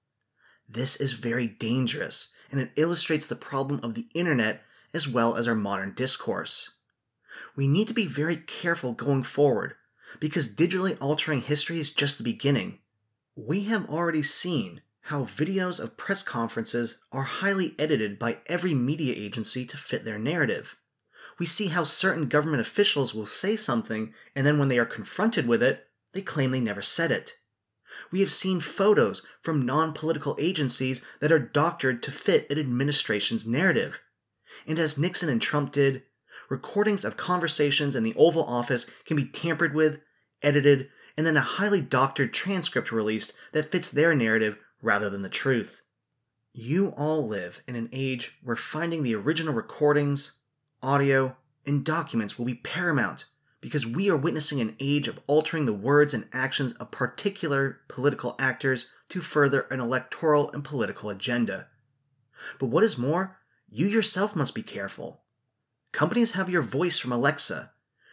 This 0.69 1.00
is 1.00 1.15
very 1.15 1.47
dangerous, 1.47 2.37
and 2.50 2.61
it 2.61 2.71
illustrates 2.77 3.27
the 3.27 3.35
problem 3.35 3.81
of 3.83 3.95
the 3.95 4.07
internet 4.15 4.62
as 4.93 5.09
well 5.09 5.37
as 5.37 5.47
our 5.47 5.55
modern 5.55 5.95
discourse. 5.95 6.79
We 7.57 7.69
need 7.69 7.89
to 7.89 7.95
be 7.95 8.07
very 8.07 8.37
careful 8.37 8.93
going 8.93 9.23
forward 9.23 9.75
because 10.19 10.55
digitally 10.55 10.97
altering 11.01 11.43
history 11.43 11.81
is 11.81 11.95
just 11.95 12.19
the 12.19 12.25
beginning. 12.25 12.79
We 13.37 13.65
have 13.65 13.89
already 13.89 14.23
seen 14.23 14.83
how 15.03 15.25
videos 15.25 15.83
of 15.83 15.97
press 15.97 16.23
conferences 16.23 17.03
are 17.11 17.23
highly 17.23 17.75
edited 17.79 18.19
by 18.19 18.39
every 18.47 18.75
media 18.75 19.15
agency 19.17 19.65
to 19.67 19.77
fit 19.77 20.05
their 20.05 20.19
narrative. 20.19 20.77
We 21.39 21.47
see 21.47 21.69
how 21.69 21.85
certain 21.85 22.29
government 22.29 22.61
officials 22.61 23.15
will 23.15 23.27
say 23.27 23.57
something, 23.57 24.13
and 24.37 24.47
then 24.47 24.59
when 24.59 24.69
they 24.69 24.79
are 24.79 24.85
confronted 24.85 25.47
with 25.47 25.63
it, 25.63 25.87
they 26.13 26.21
claim 26.21 26.51
they 26.51 26.61
never 26.61 26.83
said 26.83 27.11
it. 27.11 27.35
We 28.13 28.21
have 28.21 28.31
seen 28.31 28.61
photos 28.61 29.27
from 29.43 29.65
non 29.65 29.93
political 29.93 30.37
agencies 30.39 31.05
that 31.21 31.33
are 31.33 31.39
doctored 31.39 32.03
to 32.05 32.13
fit 32.13 32.51
an 32.51 32.59
administration's 32.59 33.47
narrative. 33.47 34.01
And 34.67 34.79
as 34.79 34.99
Nixon 34.99 35.29
and 35.29 35.40
Trump 35.40 35.73
did, 35.73 36.02
recordings 36.49 37.05
of 37.05 37.17
conversations 37.17 37.95
in 37.95 38.02
the 38.02 38.14
Oval 38.17 38.45
Office 38.45 38.90
can 39.05 39.17
be 39.17 39.26
tampered 39.26 39.75
with, 39.75 40.00
edited, 40.43 40.88
and 41.17 41.26
then 41.26 41.37
a 41.37 41.43
highly 41.43 41.81
doctored 41.81 42.33
transcript 42.33 42.93
released 42.93 43.33
that 43.52 43.71
fits 43.71 43.90
their 43.90 44.14
narrative 44.14 44.59
rather 44.83 45.11
than 45.11 45.23
the 45.23 45.29
truth. 45.29 45.83
You 46.52 46.88
all 46.97 47.26
live 47.26 47.62
in 47.69 47.76
an 47.76 47.88
age 47.93 48.38
where 48.43 48.57
finding 48.57 49.02
the 49.02 49.14
original 49.14 49.55
recordings, 49.55 50.40
audio, 50.83 51.37
and 51.67 51.85
documents 51.85 52.38
will 52.38 52.47
be 52.47 52.55
paramount 52.55 53.26
because 53.61 53.87
we 53.87 54.09
are 54.11 54.17
witnessing 54.17 54.61
an 54.61 54.75
age 54.81 55.07
of 55.07 55.21
altering 55.26 55.67
the 55.67 55.73
words 55.73 56.14
and 56.14 56.26
actions 56.33 56.73
of 56.75 56.90
particular 56.90 57.81
political 57.88 58.35
actors 58.38 58.90
to 59.11 59.21
further 59.21 59.62
an 59.71 59.81
electoral 59.81 60.50
and 60.52 60.64
political 60.64 61.11
agenda. 61.11 61.69
But 62.59 62.69
what 62.69 62.85
is 62.85 62.97
more, 62.97 63.38
you 63.71 63.87
yourself 63.87 64.35
must 64.35 64.55
be 64.55 64.62
careful. 64.62 65.21
Companies 65.93 66.33
have 66.33 66.50
your 66.50 66.62
voice 66.62 66.99
from 66.99 67.12
Alexa, 67.12 67.71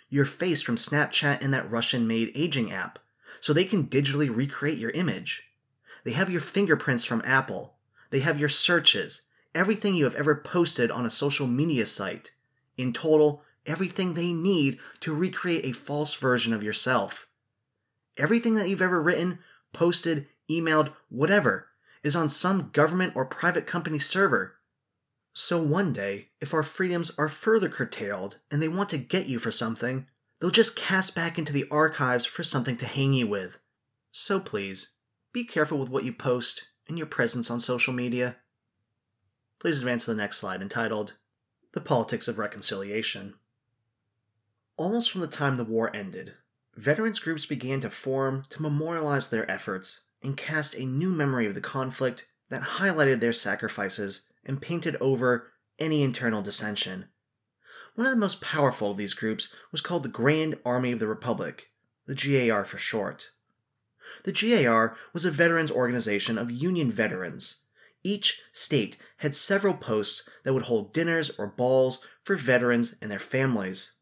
your 0.10 0.26
face 0.26 0.62
from 0.62 0.76
Snapchat 0.76 1.42
and 1.42 1.54
that 1.54 1.70
Russian 1.70 2.08
made 2.08 2.32
aging 2.36 2.72
app, 2.72 3.00
so 3.40 3.54
they 3.54 3.66
can 3.66 3.88
digitally 3.88 4.34
recreate 4.34 4.78
your 4.78 4.92
image. 4.92 5.52
They 6.04 6.12
have 6.12 6.30
your 6.30 6.42
fingerprints 6.42 7.06
from 7.06 7.22
Apple. 7.26 7.76
They 8.12 8.20
have 8.20 8.40
your 8.40 8.50
searches, 8.50 9.30
everything 9.54 9.96
you 9.96 10.06
have 10.06 10.16
ever 10.16 10.36
posted 10.36 10.92
on 10.92 11.06
a 11.06 11.10
social 11.10 11.48
media 11.48 11.86
site. 11.86 12.32
In 12.78 12.94
total, 12.94 13.44
everything 13.66 14.14
they 14.14 14.34
need 14.34 14.80
to 15.02 15.14
recreate 15.14 15.66
a 15.66 15.74
false 15.74 16.14
version 16.14 16.54
of 16.54 16.64
yourself. 16.64 17.28
Everything 18.16 18.56
that 18.56 18.70
you've 18.70 18.82
ever 18.82 19.02
written, 19.02 19.40
posted, 19.74 20.28
emailed, 20.50 20.94
whatever, 21.10 21.68
is 22.04 22.16
on 22.16 22.30
some 22.30 22.70
government 22.72 23.14
or 23.16 23.26
private 23.26 23.66
company 23.66 24.00
server. 24.00 24.57
So 25.40 25.62
one 25.62 25.94
day, 25.94 26.30
if 26.42 26.52
our 26.52 26.64
freedoms 26.64 27.12
are 27.16 27.30
further 27.30 27.70
curtailed 27.70 28.38
and 28.50 28.60
they 28.60 28.68
want 28.68 28.90
to 28.90 28.98
get 28.98 29.28
you 29.28 29.38
for 29.38 29.52
something, 29.52 30.08
they'll 30.40 30.50
just 30.50 30.76
cast 30.76 31.14
back 31.14 31.38
into 31.38 31.54
the 31.54 31.68
archives 31.70 32.26
for 32.26 32.42
something 32.42 32.76
to 32.78 32.88
hang 32.88 33.14
you 33.14 33.28
with. 33.28 33.60
So 34.12 34.40
please, 34.40 34.96
be 35.34 35.44
careful 35.44 35.78
with 35.78 35.90
what 35.90 36.06
you 36.06 36.12
post 36.12 36.70
and 36.88 36.98
your 36.98 37.06
presence 37.06 37.52
on 37.52 37.60
social 37.60 37.94
media. 37.94 38.38
Please 39.60 39.78
advance 39.78 40.06
to 40.06 40.12
the 40.16 40.18
next 40.18 40.40
slide 40.40 40.60
entitled 40.60 41.14
The 41.74 41.82
Politics 41.82 42.28
of 42.28 42.40
Reconciliation. 42.40 43.36
Almost 44.76 45.12
from 45.12 45.22
the 45.22 45.28
time 45.28 45.58
the 45.58 45.64
war 45.64 45.96
ended, 45.96 46.34
veterans 46.76 47.20
groups 47.20 47.46
began 47.46 47.80
to 47.82 47.92
form 47.92 48.46
to 48.50 48.64
memorialize 48.64 49.30
their 49.30 49.50
efforts 49.52 50.02
and 50.24 50.36
cast 50.36 50.74
a 50.74 50.84
new 50.84 51.12
memory 51.12 51.46
of 51.46 51.54
the 51.54 51.62
conflict 51.62 52.28
that 52.50 52.80
highlighted 52.80 53.20
their 53.20 53.34
sacrifices 53.34 54.32
and 54.48 54.62
painted 54.62 54.96
over 55.02 55.52
any 55.78 56.02
internal 56.02 56.42
dissension. 56.42 57.06
One 57.96 58.08
of 58.08 58.14
the 58.14 58.20
most 58.20 58.42
powerful 58.42 58.92
of 58.92 58.98
these 58.98 59.14
groups 59.14 59.54
was 59.72 59.82
called 59.82 60.04
the 60.04 60.10
Grand 60.10 60.58
Army 60.66 60.92
of 60.92 61.00
the 61.00 61.08
Republic, 61.08 61.72
the 62.06 62.16
GAR 62.16 62.64
for 62.64 62.78
short. 62.78 63.32
The 64.24 64.32
GAR 64.32 64.96
was 65.14 65.26
a 65.26 65.32
veterans 65.32 65.72
organization 65.72 66.38
of 66.38 66.52
Union 66.52 66.92
veterans. 66.92 67.66
Each 68.04 68.42
state 68.54 68.98
had 69.18 69.36
several 69.36 69.74
posts 69.74 70.30
that 70.44 70.54
would 70.54 70.64
hold 70.64 70.94
dinners 70.94 71.32
or 71.38 71.48
balls 71.48 72.00
for 72.24 72.36
veterans 72.36 72.96
and 73.02 73.12
their 73.12 73.20
families. 73.20 74.00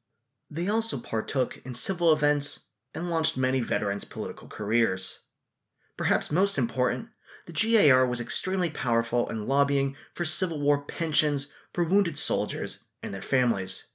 They 0.49 0.67
also 0.67 0.99
partook 0.99 1.61
in 1.65 1.73
civil 1.73 2.13
events 2.13 2.67
and 2.93 3.09
launched 3.09 3.37
many 3.37 3.61
veterans' 3.61 4.05
political 4.05 4.47
careers. 4.47 5.27
Perhaps 5.97 6.31
most 6.31 6.57
important, 6.57 7.09
the 7.45 7.53
GAR 7.53 8.05
was 8.05 8.19
extremely 8.19 8.69
powerful 8.69 9.29
in 9.29 9.47
lobbying 9.47 9.95
for 10.13 10.25
Civil 10.25 10.59
War 10.59 10.79
pensions 10.79 11.53
for 11.73 11.83
wounded 11.83 12.17
soldiers 12.17 12.85
and 13.03 13.13
their 13.13 13.21
families. 13.21 13.91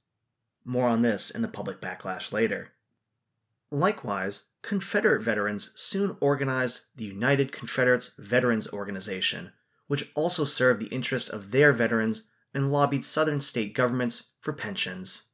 More 0.63 0.87
on 0.87 1.01
this 1.01 1.29
in 1.29 1.41
the 1.41 1.47
public 1.47 1.81
backlash 1.81 2.31
later. 2.31 2.71
Likewise, 3.71 4.47
Confederate 4.61 5.21
veterans 5.21 5.71
soon 5.75 6.17
organized 6.19 6.85
the 6.95 7.05
United 7.05 7.51
Confederates 7.51 8.15
Veterans 8.17 8.71
Organization, 8.71 9.51
which 9.87 10.11
also 10.13 10.45
served 10.45 10.81
the 10.81 10.93
interest 10.93 11.29
of 11.29 11.51
their 11.51 11.73
veterans 11.73 12.29
and 12.53 12.71
lobbied 12.71 13.03
Southern 13.03 13.41
state 13.41 13.73
governments 13.73 14.33
for 14.41 14.53
pensions. 14.53 15.31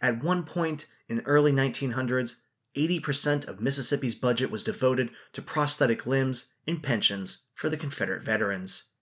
At 0.00 0.22
one 0.22 0.44
point 0.44 0.86
in 1.08 1.16
the 1.16 1.26
early 1.26 1.52
1900s, 1.52 2.42
80% 2.76 3.46
of 3.48 3.60
Mississippi's 3.60 4.14
budget 4.14 4.50
was 4.50 4.64
devoted 4.64 5.10
to 5.32 5.42
prosthetic 5.42 6.06
limbs 6.06 6.54
and 6.66 6.82
pensions 6.82 7.48
for 7.54 7.68
the 7.68 7.76
Confederate 7.76 8.22
veterans. 8.22 8.92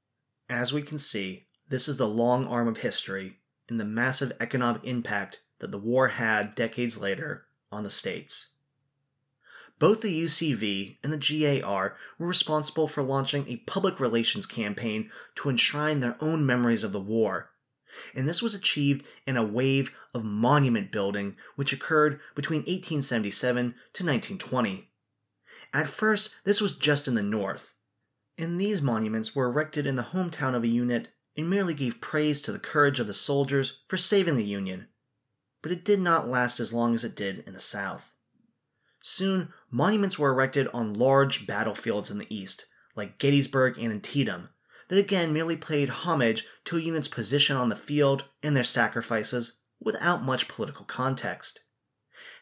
As 0.48 0.72
we 0.72 0.82
can 0.82 0.98
see, 0.98 1.46
this 1.68 1.86
is 1.88 1.96
the 1.96 2.08
long 2.08 2.46
arm 2.46 2.66
of 2.66 2.78
history 2.78 3.38
and 3.68 3.78
the 3.78 3.84
massive 3.84 4.32
economic 4.40 4.84
impact 4.84 5.40
that 5.60 5.70
the 5.70 5.78
war 5.78 6.08
had 6.08 6.54
decades 6.54 7.00
later 7.00 7.46
on 7.70 7.84
the 7.84 7.90
states. 7.90 8.56
Both 9.78 10.02
the 10.02 10.24
UCV 10.24 10.98
and 11.02 11.12
the 11.12 11.60
GAR 11.62 11.96
were 12.18 12.26
responsible 12.26 12.88
for 12.88 13.02
launching 13.02 13.48
a 13.48 13.58
public 13.58 13.98
relations 13.98 14.44
campaign 14.44 15.10
to 15.36 15.48
enshrine 15.48 16.00
their 16.00 16.16
own 16.20 16.44
memories 16.44 16.82
of 16.82 16.92
the 16.92 17.00
war 17.00 17.50
and 18.14 18.28
this 18.28 18.42
was 18.42 18.54
achieved 18.54 19.06
in 19.26 19.36
a 19.36 19.46
wave 19.46 19.94
of 20.14 20.24
monument 20.24 20.90
building 20.92 21.36
which 21.56 21.72
occurred 21.72 22.20
between 22.34 22.60
1877 22.60 23.64
to 23.94 24.04
1920. 24.04 24.90
At 25.72 25.86
first, 25.86 26.34
this 26.44 26.60
was 26.60 26.76
just 26.76 27.06
in 27.06 27.14
the 27.14 27.22
north, 27.22 27.74
and 28.36 28.60
these 28.60 28.82
monuments 28.82 29.34
were 29.34 29.46
erected 29.46 29.86
in 29.86 29.96
the 29.96 30.02
hometown 30.02 30.54
of 30.54 30.64
a 30.64 30.68
unit 30.68 31.08
and 31.36 31.48
merely 31.48 31.74
gave 31.74 32.00
praise 32.00 32.40
to 32.42 32.52
the 32.52 32.58
courage 32.58 32.98
of 32.98 33.06
the 33.06 33.14
soldiers 33.14 33.82
for 33.88 33.96
saving 33.96 34.36
the 34.36 34.44
Union. 34.44 34.88
But 35.62 35.72
it 35.72 35.84
did 35.84 36.00
not 36.00 36.28
last 36.28 36.60
as 36.60 36.72
long 36.72 36.94
as 36.94 37.04
it 37.04 37.14
did 37.14 37.44
in 37.46 37.54
the 37.54 37.60
South. 37.60 38.14
Soon, 39.02 39.52
monuments 39.70 40.18
were 40.18 40.30
erected 40.30 40.68
on 40.68 40.94
large 40.94 41.46
battlefields 41.46 42.10
in 42.10 42.18
the 42.18 42.34
East, 42.34 42.66
like 42.96 43.18
Gettysburg 43.18 43.78
and 43.78 43.92
Antietam, 43.92 44.50
that 44.90 44.98
again 44.98 45.32
merely 45.32 45.56
paid 45.56 45.88
homage 45.88 46.44
to 46.64 46.76
a 46.76 46.80
unit's 46.80 47.08
position 47.08 47.56
on 47.56 47.68
the 47.68 47.76
field 47.76 48.24
and 48.42 48.56
their 48.56 48.64
sacrifices 48.64 49.62
without 49.80 50.22
much 50.22 50.48
political 50.48 50.84
context. 50.84 51.60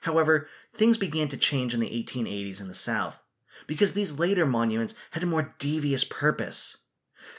However, 0.00 0.48
things 0.74 0.96
began 0.96 1.28
to 1.28 1.37
change 1.37 1.74
in 1.74 1.80
the 1.80 1.90
1880s 1.90 2.61
in 2.61 2.68
the 2.68 2.74
South, 2.74 3.22
because 3.66 3.92
these 3.92 4.18
later 4.18 4.46
monuments 4.46 4.94
had 5.11 5.22
a 5.22 5.26
more 5.26 5.54
devious 5.58 6.04
purpose. 6.04 6.87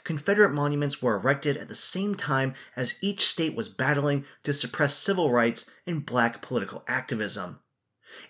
Confederate 0.04 0.52
monuments 0.52 1.02
were 1.02 1.16
erected 1.16 1.56
at 1.56 1.68
the 1.68 1.74
same 1.74 2.14
time 2.14 2.54
as 2.76 3.02
each 3.02 3.26
state 3.26 3.56
was 3.56 3.68
battling 3.68 4.24
to 4.44 4.52
suppress 4.52 4.94
civil 4.94 5.32
rights 5.32 5.70
and 5.86 6.06
black 6.06 6.40
political 6.40 6.84
activism. 6.86 7.58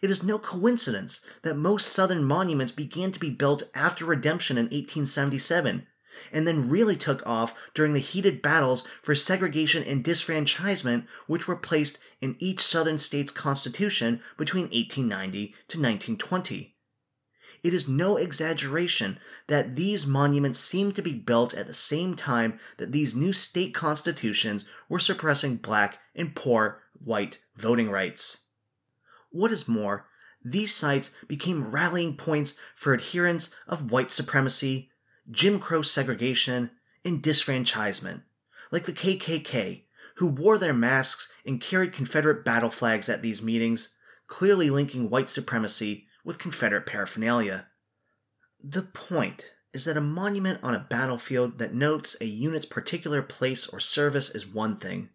It 0.00 0.10
is 0.10 0.24
no 0.24 0.38
coincidence 0.38 1.26
that 1.42 1.56
most 1.56 1.88
Southern 1.88 2.24
monuments 2.24 2.72
began 2.72 3.12
to 3.12 3.20
be 3.20 3.30
built 3.30 3.64
after 3.74 4.06
redemption 4.06 4.56
in 4.56 4.64
1877, 4.64 5.86
and 6.33 6.46
then 6.46 6.70
really 6.70 6.96
took 6.96 7.26
off 7.26 7.54
during 7.74 7.92
the 7.92 7.98
heated 7.98 8.42
battles 8.42 8.87
for 9.02 9.14
segregation 9.14 9.83
and 9.83 10.04
disfranchisement 10.04 11.06
which 11.26 11.46
were 11.46 11.56
placed 11.56 11.98
in 12.20 12.37
each 12.38 12.61
southern 12.61 12.98
state's 12.98 13.33
constitution 13.33 14.20
between 14.37 14.64
1890 14.64 15.46
to 15.46 15.78
1920. 15.78 16.76
It 17.62 17.74
is 17.74 17.88
no 17.88 18.16
exaggeration 18.16 19.18
that 19.48 19.76
these 19.76 20.06
monuments 20.06 20.59
seem 20.61 20.92
to 20.92 21.02
be 21.02 21.14
built 21.14 21.52
at 21.54 21.66
the 21.66 21.74
same 21.74 22.14
time 22.14 22.59
that 22.78 22.92
these 22.92 23.14
new 23.14 23.33
state 23.33 23.74
constitutions 23.74 24.66
were 24.88 24.98
suppressing 24.98 25.56
black 25.56 25.98
and 26.14 26.35
poor 26.35 26.83
white 27.02 27.42
voting 27.56 27.90
rights. 27.90 28.46
What 29.30 29.52
is 29.52 29.68
more, 29.68 30.06
these 30.42 30.74
sites 30.74 31.14
became 31.28 31.70
rallying 31.70 32.16
points 32.16 32.59
for 32.74 32.94
adherents 32.94 33.54
of 33.68 33.90
white 33.90 34.11
supremacy, 34.11 34.89
Jim 35.30 35.59
Crow 35.59 35.83
segregation, 35.83 36.70
and 37.04 37.22
disfranchisement, 37.22 38.22
like 38.70 38.85
the 38.85 38.92
KKK, 38.92 39.85
who 40.16 40.26
wore 40.26 40.59
their 40.59 40.74
masks 40.74 41.33
and 41.46 41.61
carried 41.61 41.92
Confederate 41.92 42.44
battle 42.44 42.70
flags 42.70 43.09
at 43.09 43.22
these 43.22 43.42
meetings, 43.42 43.96
clearly 44.26 44.70
linking 44.70 45.09
white 45.09 45.30
supremacy 45.30 46.06
with 46.24 46.38
Confederate 46.38 46.87
paraphernalia. 46.87 47.68
The 48.62 48.83
point 48.83 49.52
is 49.72 49.85
that 49.87 49.96
a 49.96 50.02
monument 50.02 50.61
on 50.62 50.74
a 50.74 50.87
battlefield 50.90 51.59
that 51.59 51.74
notes 51.74 52.20
a 52.20 52.26
unit's 52.26 52.66
particular 52.66 53.22
place 53.22 53.66
or 53.66 53.80
service 53.80 54.35
is 54.35 54.46
one 54.46 54.76
thing, 54.76 55.09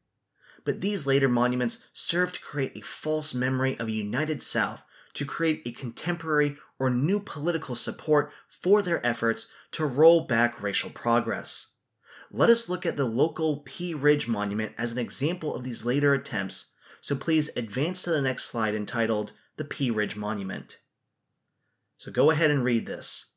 but 0.63 0.81
these 0.81 1.05
later 1.05 1.29
monuments 1.29 1.85
serve 1.93 2.33
to 2.33 2.41
create 2.41 2.75
a 2.75 2.81
false 2.81 3.33
memory 3.33 3.77
of 3.79 3.87
a 3.87 3.91
united 3.91 4.41
South 4.41 4.85
to 5.13 5.25
create 5.25 5.61
a 5.65 5.71
contemporary 5.71 6.57
or 6.79 6.89
new 6.89 7.19
political 7.19 7.75
support 7.75 8.31
for 8.49 8.81
their 8.81 9.05
efforts 9.05 9.51
to 9.71 9.85
roll 9.85 10.25
back 10.25 10.61
racial 10.61 10.89
progress. 10.89 11.75
Let 12.31 12.49
us 12.49 12.69
look 12.69 12.85
at 12.85 12.97
the 12.97 13.05
local 13.05 13.57
Pea 13.65 13.93
Ridge 13.93 14.27
Monument 14.27 14.73
as 14.77 14.91
an 14.91 14.97
example 14.97 15.55
of 15.55 15.63
these 15.63 15.85
later 15.85 16.13
attempts, 16.13 16.73
so 17.01 17.15
please 17.15 17.55
advance 17.55 18.01
to 18.03 18.09
the 18.09 18.21
next 18.21 18.45
slide 18.45 18.75
entitled 18.75 19.31
The 19.57 19.65
Pea 19.65 19.91
Ridge 19.91 20.15
Monument. 20.15 20.79
So 21.97 22.11
go 22.11 22.31
ahead 22.31 22.51
and 22.51 22.63
read 22.63 22.87
this. 22.87 23.35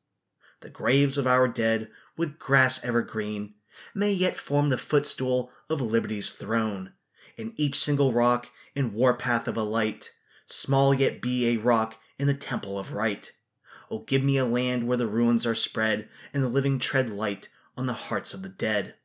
The 0.61 0.69
graves 0.69 1.17
of 1.17 1.27
our 1.27 1.47
dead, 1.47 1.89
with 2.17 2.39
grass 2.39 2.83
evergreen, 2.83 3.53
may 3.95 4.11
yet 4.11 4.35
form 4.35 4.69
the 4.69 4.77
footstool 4.77 5.51
of 5.69 5.81
liberty's 5.81 6.33
throne, 6.33 6.93
In 7.37 7.53
each 7.55 7.77
single 7.77 8.11
rock 8.11 8.49
in 8.75 8.93
warpath 8.93 9.47
of 9.47 9.55
a 9.55 9.63
light, 9.63 10.09
small 10.47 10.93
yet 10.93 11.21
be 11.21 11.47
a 11.47 11.57
rock 11.57 11.97
in 12.17 12.27
the 12.27 12.33
temple 12.33 12.77
of 12.77 12.93
right. 12.93 13.31
Oh, 13.91 13.99
give 13.99 14.23
me 14.23 14.37
a 14.37 14.45
land 14.45 14.87
where 14.87 14.97
the 14.97 15.07
ruins 15.07 15.45
are 15.45 15.55
spread, 15.55 16.07
and 16.33 16.43
the 16.43 16.49
living 16.49 16.79
tread 16.79 17.09
light 17.09 17.49
on 17.75 17.87
the 17.87 17.93
hearts 17.93 18.33
of 18.33 18.41
the 18.41 18.49
dead. 18.49 18.95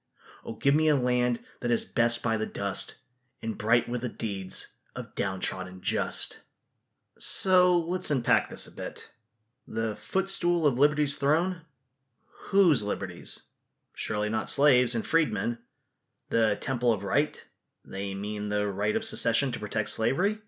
Oh, 0.44 0.54
give 0.54 0.74
me 0.74 0.88
a 0.88 0.96
land 0.96 1.40
that 1.60 1.70
is 1.70 1.84
best 1.84 2.22
by 2.22 2.36
the 2.36 2.46
dust, 2.46 2.96
and 3.40 3.56
bright 3.56 3.88
with 3.88 4.02
the 4.02 4.08
deeds 4.08 4.68
of 4.94 5.14
downtrodden 5.14 5.80
just. 5.80 6.40
So 7.18 7.78
let's 7.78 8.10
unpack 8.10 8.48
this 8.48 8.66
a 8.66 8.72
bit. 8.72 9.10
The 9.66 9.96
footstool 9.96 10.66
of 10.66 10.78
liberty's 10.78 11.16
throne? 11.16 11.62
Whose 12.48 12.82
liberties? 12.82 13.44
Surely 13.94 14.28
not 14.28 14.50
slaves 14.50 14.94
and 14.94 15.06
freedmen. 15.06 15.58
The 16.28 16.56
Temple 16.56 16.92
of 16.92 17.04
Right? 17.04 17.46
They 17.84 18.14
mean 18.14 18.48
the 18.48 18.66
right 18.66 18.96
of 18.96 19.04
secession 19.04 19.52
to 19.52 19.60
protect 19.60 19.88
slavery? 19.88 20.38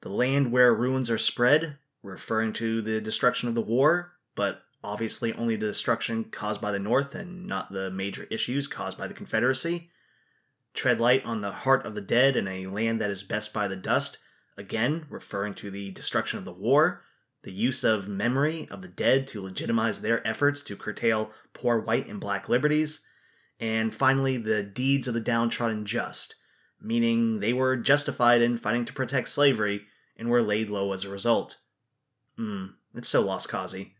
The 0.00 0.10
land 0.10 0.52
where 0.52 0.74
ruins 0.74 1.10
are 1.10 1.18
spread, 1.18 1.78
referring 2.02 2.52
to 2.54 2.82
the 2.82 3.00
destruction 3.00 3.48
of 3.48 3.54
the 3.54 3.60
war, 3.60 4.12
but 4.34 4.62
obviously 4.82 5.32
only 5.34 5.56
the 5.56 5.66
destruction 5.66 6.24
caused 6.24 6.60
by 6.60 6.72
the 6.72 6.78
North 6.78 7.14
and 7.14 7.46
not 7.46 7.72
the 7.72 7.90
major 7.90 8.24
issues 8.30 8.66
caused 8.66 8.98
by 8.98 9.06
the 9.06 9.14
Confederacy. 9.14 9.90
Tread 10.74 11.00
light 11.00 11.24
on 11.24 11.40
the 11.40 11.52
heart 11.52 11.84
of 11.86 11.94
the 11.94 12.00
dead 12.00 12.36
in 12.36 12.48
a 12.48 12.66
land 12.66 13.00
that 13.00 13.10
is 13.10 13.22
best 13.22 13.52
by 13.52 13.68
the 13.68 13.76
dust, 13.76 14.18
again 14.56 15.06
referring 15.08 15.54
to 15.54 15.70
the 15.70 15.90
destruction 15.90 16.38
of 16.38 16.44
the 16.44 16.52
war, 16.52 17.02
the 17.42 17.52
use 17.52 17.84
of 17.84 18.08
memory 18.08 18.68
of 18.70 18.82
the 18.82 18.88
dead 18.88 19.26
to 19.28 19.42
legitimize 19.42 20.00
their 20.00 20.26
efforts 20.26 20.62
to 20.62 20.76
curtail 20.76 21.30
poor 21.52 21.78
white 21.78 22.08
and 22.08 22.20
black 22.20 22.48
liberties, 22.48 23.06
and 23.60 23.94
finally 23.94 24.36
the 24.36 24.62
deeds 24.62 25.06
of 25.06 25.14
the 25.14 25.20
downtrodden 25.20 25.84
just, 25.84 26.36
meaning 26.80 27.40
they 27.40 27.52
were 27.52 27.76
justified 27.76 28.40
in 28.40 28.56
fighting 28.56 28.84
to 28.84 28.92
protect 28.92 29.28
slavery 29.28 29.86
and 30.16 30.28
were 30.28 30.42
laid 30.42 30.70
low 30.70 30.92
as 30.92 31.04
a 31.04 31.10
result. 31.10 31.58
Hmm, 32.42 32.64
it's 32.92 33.08
so 33.08 33.20
lost 33.20 33.48
causey. 33.48 33.94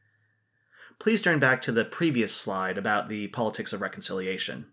Please 0.98 1.22
turn 1.22 1.38
back 1.38 1.62
to 1.62 1.70
the 1.70 1.84
previous 1.84 2.34
slide 2.34 2.76
about 2.76 3.08
the 3.08 3.28
politics 3.28 3.72
of 3.72 3.80
reconciliation. 3.80 4.72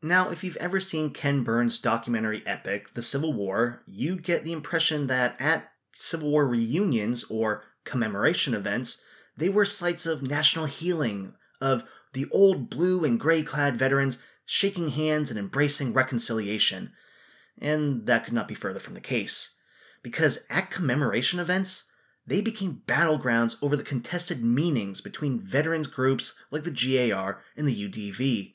Now, 0.00 0.30
if 0.30 0.44
you've 0.44 0.56
ever 0.58 0.78
seen 0.78 1.10
Ken 1.10 1.42
Burns' 1.42 1.80
documentary 1.80 2.40
epic, 2.46 2.94
The 2.94 3.02
Civil 3.02 3.32
War, 3.32 3.82
you'd 3.88 4.22
get 4.22 4.44
the 4.44 4.52
impression 4.52 5.08
that 5.08 5.34
at 5.40 5.72
Civil 5.96 6.30
War 6.30 6.46
reunions 6.46 7.24
or 7.24 7.64
commemoration 7.82 8.54
events, 8.54 9.04
they 9.36 9.48
were 9.48 9.64
sites 9.64 10.06
of 10.06 10.22
national 10.22 10.66
healing, 10.66 11.34
of 11.60 11.82
the 12.12 12.26
old 12.30 12.70
blue 12.70 13.04
and 13.04 13.18
gray 13.18 13.42
clad 13.42 13.74
veterans 13.74 14.24
shaking 14.46 14.90
hands 14.90 15.30
and 15.30 15.38
embracing 15.38 15.92
reconciliation. 15.92 16.92
And 17.60 18.06
that 18.06 18.24
could 18.24 18.34
not 18.34 18.46
be 18.46 18.54
further 18.54 18.78
from 18.78 18.94
the 18.94 19.00
case. 19.00 19.58
Because 20.04 20.46
at 20.48 20.70
commemoration 20.70 21.40
events, 21.40 21.88
they 22.26 22.40
became 22.40 22.82
battlegrounds 22.86 23.56
over 23.62 23.76
the 23.76 23.82
contested 23.82 24.42
meanings 24.42 25.00
between 25.00 25.40
veterans 25.40 25.86
groups 25.88 26.40
like 26.50 26.62
the 26.62 26.70
GAR 26.70 27.42
and 27.56 27.66
the 27.66 27.88
UDV. 27.88 28.54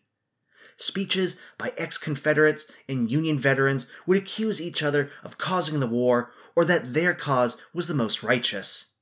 Speeches 0.77 1.39
by 1.57 1.73
ex 1.75 1.97
Confederates 1.97 2.71
and 2.87 3.11
Union 3.11 3.39
veterans 3.39 3.91
would 4.05 4.17
accuse 4.17 4.61
each 4.61 4.83
other 4.83 5.11
of 5.23 5.37
causing 5.37 5.79
the 5.79 5.87
war 5.87 6.31
or 6.55 6.63
that 6.65 6.93
their 6.93 7.13
cause 7.13 7.57
was 7.73 7.87
the 7.87 7.93
most 7.93 8.23
righteous. 8.23 8.95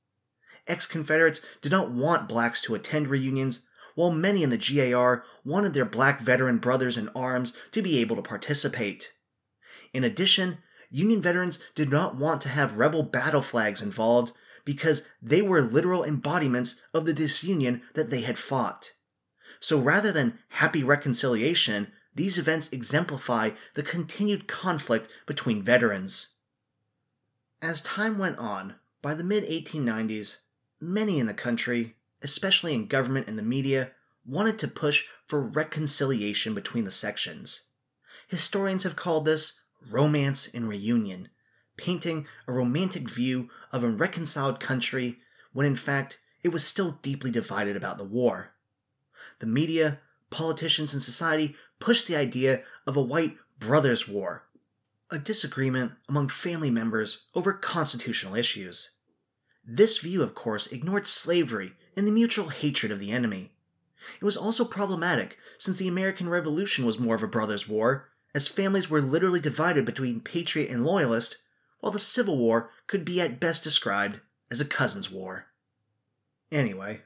Ex 0.66 0.86
Confederates 0.86 1.44
did 1.60 1.70
not 1.70 1.90
want 1.90 2.28
blacks 2.28 2.60
to 2.62 2.74
attend 2.74 3.08
reunions, 3.08 3.68
while 3.94 4.10
many 4.10 4.42
in 4.42 4.50
the 4.50 4.58
GAR 4.58 5.22
wanted 5.44 5.74
their 5.74 5.84
black 5.84 6.20
veteran 6.20 6.58
brothers 6.58 6.98
in 6.98 7.08
arms 7.10 7.56
to 7.72 7.82
be 7.82 7.98
able 8.00 8.16
to 8.16 8.22
participate. 8.22 9.12
In 9.92 10.02
addition, 10.02 10.58
Union 10.90 11.22
veterans 11.22 11.62
did 11.74 11.90
not 11.90 12.16
want 12.16 12.40
to 12.42 12.48
have 12.48 12.78
rebel 12.78 13.02
battle 13.02 13.42
flags 13.42 13.82
involved 13.82 14.32
because 14.66 15.08
they 15.22 15.40
were 15.40 15.62
literal 15.62 16.04
embodiments 16.04 16.86
of 16.92 17.06
the 17.06 17.14
disunion 17.14 17.80
that 17.94 18.10
they 18.10 18.20
had 18.20 18.36
fought. 18.36 18.90
So 19.60 19.78
rather 19.78 20.12
than 20.12 20.38
happy 20.48 20.84
reconciliation, 20.84 21.92
these 22.14 22.36
events 22.36 22.72
exemplify 22.72 23.52
the 23.74 23.82
continued 23.82 24.46
conflict 24.46 25.10
between 25.26 25.62
veterans. 25.62 26.36
As 27.62 27.80
time 27.80 28.18
went 28.18 28.38
on, 28.38 28.74
by 29.00 29.14
the 29.14 29.24
mid 29.24 29.44
1890s, 29.44 30.40
many 30.80 31.18
in 31.18 31.26
the 31.26 31.34
country, 31.34 31.94
especially 32.20 32.74
in 32.74 32.86
government 32.86 33.28
and 33.28 33.38
the 33.38 33.42
media, 33.42 33.92
wanted 34.26 34.58
to 34.58 34.68
push 34.68 35.04
for 35.26 35.40
reconciliation 35.40 36.54
between 36.54 36.84
the 36.84 36.90
sections. 36.90 37.70
Historians 38.28 38.82
have 38.82 38.96
called 38.96 39.24
this 39.24 39.62
romance 39.88 40.52
and 40.52 40.68
reunion, 40.68 41.28
painting 41.76 42.26
a 42.48 42.52
romantic 42.52 43.08
view 43.08 43.48
of 43.76 43.84
a 43.84 43.88
reconciled 43.88 44.58
country 44.58 45.18
when 45.52 45.66
in 45.66 45.76
fact 45.76 46.18
it 46.42 46.48
was 46.48 46.64
still 46.64 46.98
deeply 47.02 47.30
divided 47.30 47.76
about 47.76 47.98
the 47.98 48.04
war. 48.04 48.54
The 49.38 49.46
media, 49.46 50.00
politicians, 50.30 50.92
and 50.92 51.02
society 51.02 51.56
pushed 51.78 52.08
the 52.08 52.16
idea 52.16 52.62
of 52.86 52.96
a 52.96 53.02
white 53.02 53.36
brothers' 53.58 54.08
war, 54.08 54.44
a 55.10 55.18
disagreement 55.18 55.92
among 56.08 56.28
family 56.28 56.70
members 56.70 57.28
over 57.34 57.52
constitutional 57.52 58.34
issues. 58.34 58.96
This 59.64 59.98
view, 59.98 60.22
of 60.22 60.34
course, 60.34 60.68
ignored 60.68 61.06
slavery 61.06 61.72
and 61.96 62.06
the 62.06 62.12
mutual 62.12 62.48
hatred 62.48 62.92
of 62.92 63.00
the 63.00 63.12
enemy. 63.12 63.52
It 64.20 64.24
was 64.24 64.36
also 64.36 64.64
problematic 64.64 65.36
since 65.58 65.78
the 65.78 65.88
American 65.88 66.28
Revolution 66.28 66.86
was 66.86 66.98
more 66.98 67.16
of 67.16 67.22
a 67.22 67.28
brothers' 67.28 67.68
war, 67.68 68.08
as 68.34 68.48
families 68.48 68.88
were 68.88 69.00
literally 69.00 69.40
divided 69.40 69.84
between 69.84 70.20
patriot 70.20 70.70
and 70.70 70.84
loyalist, 70.84 71.38
while 71.86 71.92
the 71.92 72.00
Civil 72.00 72.36
War 72.36 72.68
could 72.88 73.04
be 73.04 73.20
at 73.20 73.38
best 73.38 73.62
described 73.62 74.18
as 74.50 74.60
a 74.60 74.64
cousins' 74.64 75.08
war. 75.08 75.46
Anyway, 76.50 77.02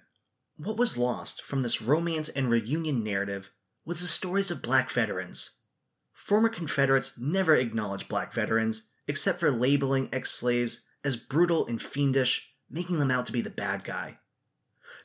what 0.57 0.79
was 0.79 0.97
lost 0.97 1.43
from 1.43 1.61
this 1.61 1.83
romance 1.83 2.31
and 2.31 2.49
reunion 2.49 3.05
narrative 3.05 3.51
was 3.85 4.01
the 4.01 4.07
stories 4.07 4.51
of 4.51 4.63
black 4.63 4.89
veterans. 4.91 5.59
Former 6.15 6.49
Confederates 6.49 7.19
never 7.19 7.55
acknowledged 7.55 8.09
black 8.09 8.33
veterans, 8.33 8.89
except 9.07 9.39
for 9.39 9.51
labeling 9.51 10.09
ex 10.15 10.31
slaves 10.31 10.87
as 11.05 11.15
brutal 11.15 11.67
and 11.67 11.83
fiendish, 11.83 12.55
making 12.71 13.01
them 13.01 13.11
out 13.11 13.27
to 13.27 13.33
be 13.33 13.43
the 13.43 13.51
bad 13.51 13.85
guy. 13.85 14.17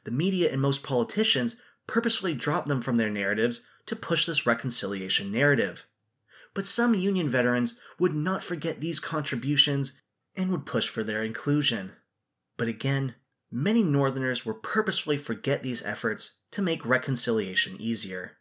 The 0.05 0.11
media 0.11 0.53
and 0.53 0.61
most 0.61 0.83
politicians 0.83 1.59
purposefully 1.85 2.33
dropped 2.33 2.69
them 2.69 2.81
from 2.81 2.95
their 2.95 3.09
narratives 3.09 3.67
to 3.87 3.97
push 3.97 4.25
this 4.25 4.45
reconciliation 4.45 5.33
narrative. 5.33 5.85
But 6.55 6.65
some 6.65 6.95
Union 6.95 7.29
veterans 7.29 7.79
would 7.99 8.15
not 8.15 8.43
forget 8.43 8.79
these 8.79 8.99
contributions 8.99 10.01
and 10.35 10.49
would 10.49 10.65
push 10.65 10.87
for 10.89 11.03
their 11.03 11.21
inclusion. 11.21 11.91
But 12.57 12.67
again, 12.67 13.13
many 13.51 13.83
Northerners 13.83 14.45
would 14.45 14.63
purposefully 14.63 15.17
forget 15.17 15.61
these 15.61 15.85
efforts 15.85 16.39
to 16.51 16.63
make 16.63 16.85
reconciliation 16.85 17.75
easier. 17.79 18.37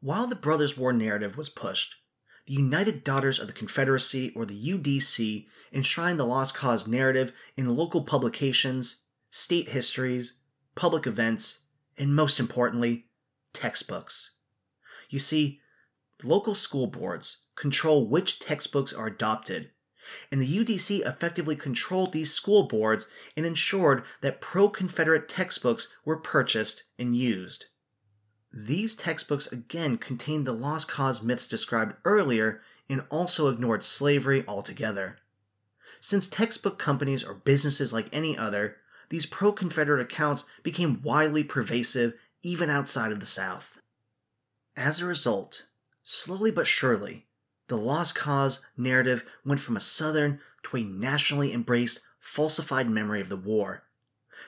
While 0.00 0.26
the 0.26 0.36
Brothers' 0.36 0.78
War 0.78 0.92
narrative 0.92 1.36
was 1.36 1.48
pushed, 1.48 1.96
the 2.46 2.52
United 2.54 3.04
Daughters 3.04 3.38
of 3.38 3.46
the 3.46 3.52
Confederacy, 3.52 4.32
or 4.34 4.44
the 4.44 4.72
UDC, 4.72 5.46
enshrined 5.72 6.18
the 6.18 6.26
Lost 6.26 6.54
Cause 6.54 6.88
narrative 6.88 7.32
in 7.56 7.76
local 7.76 8.02
publications, 8.02 9.06
state 9.30 9.70
histories, 9.70 10.40
public 10.74 11.06
events, 11.06 11.66
and 11.98 12.14
most 12.14 12.40
importantly, 12.40 13.06
textbooks. 13.52 14.38
You 15.08 15.18
see, 15.18 15.60
local 16.24 16.54
school 16.54 16.86
boards 16.86 17.44
control 17.56 18.06
which 18.06 18.38
textbooks 18.38 18.92
are 18.92 19.06
adopted 19.06 19.70
and 20.30 20.40
the 20.40 20.58
UDC 20.58 21.06
effectively 21.06 21.56
controlled 21.56 22.12
these 22.12 22.32
school 22.32 22.64
boards 22.64 23.08
and 23.36 23.46
ensured 23.46 24.02
that 24.20 24.40
pro 24.40 24.68
Confederate 24.68 25.28
textbooks 25.28 25.94
were 26.04 26.16
purchased 26.16 26.84
and 26.98 27.16
used. 27.16 27.66
These 28.52 28.96
textbooks 28.96 29.50
again 29.52 29.98
contained 29.98 30.46
the 30.46 30.52
lost 30.52 30.88
cause 30.88 31.22
myths 31.22 31.46
described 31.46 31.94
earlier 32.04 32.62
and 32.88 33.04
also 33.08 33.48
ignored 33.48 33.84
slavery 33.84 34.44
altogether. 34.48 35.18
Since 36.00 36.26
textbook 36.26 36.78
companies 36.78 37.22
are 37.22 37.34
businesses 37.34 37.92
like 37.92 38.08
any 38.12 38.36
other, 38.36 38.76
these 39.10 39.26
pro 39.26 39.52
Confederate 39.52 40.00
accounts 40.00 40.48
became 40.62 41.02
widely 41.02 41.44
pervasive 41.44 42.14
even 42.42 42.70
outside 42.70 43.12
of 43.12 43.20
the 43.20 43.26
South. 43.26 43.80
As 44.76 45.00
a 45.00 45.06
result, 45.06 45.66
slowly 46.10 46.50
but 46.50 46.66
surely, 46.66 47.24
the 47.68 47.76
Lost 47.76 48.16
Cause 48.16 48.66
narrative 48.76 49.24
went 49.44 49.60
from 49.60 49.76
a 49.76 49.80
Southern 49.80 50.40
to 50.64 50.78
a 50.78 50.82
nationally 50.82 51.52
embraced, 51.54 52.00
falsified 52.18 52.90
memory 52.90 53.20
of 53.20 53.28
the 53.28 53.36
war. 53.36 53.84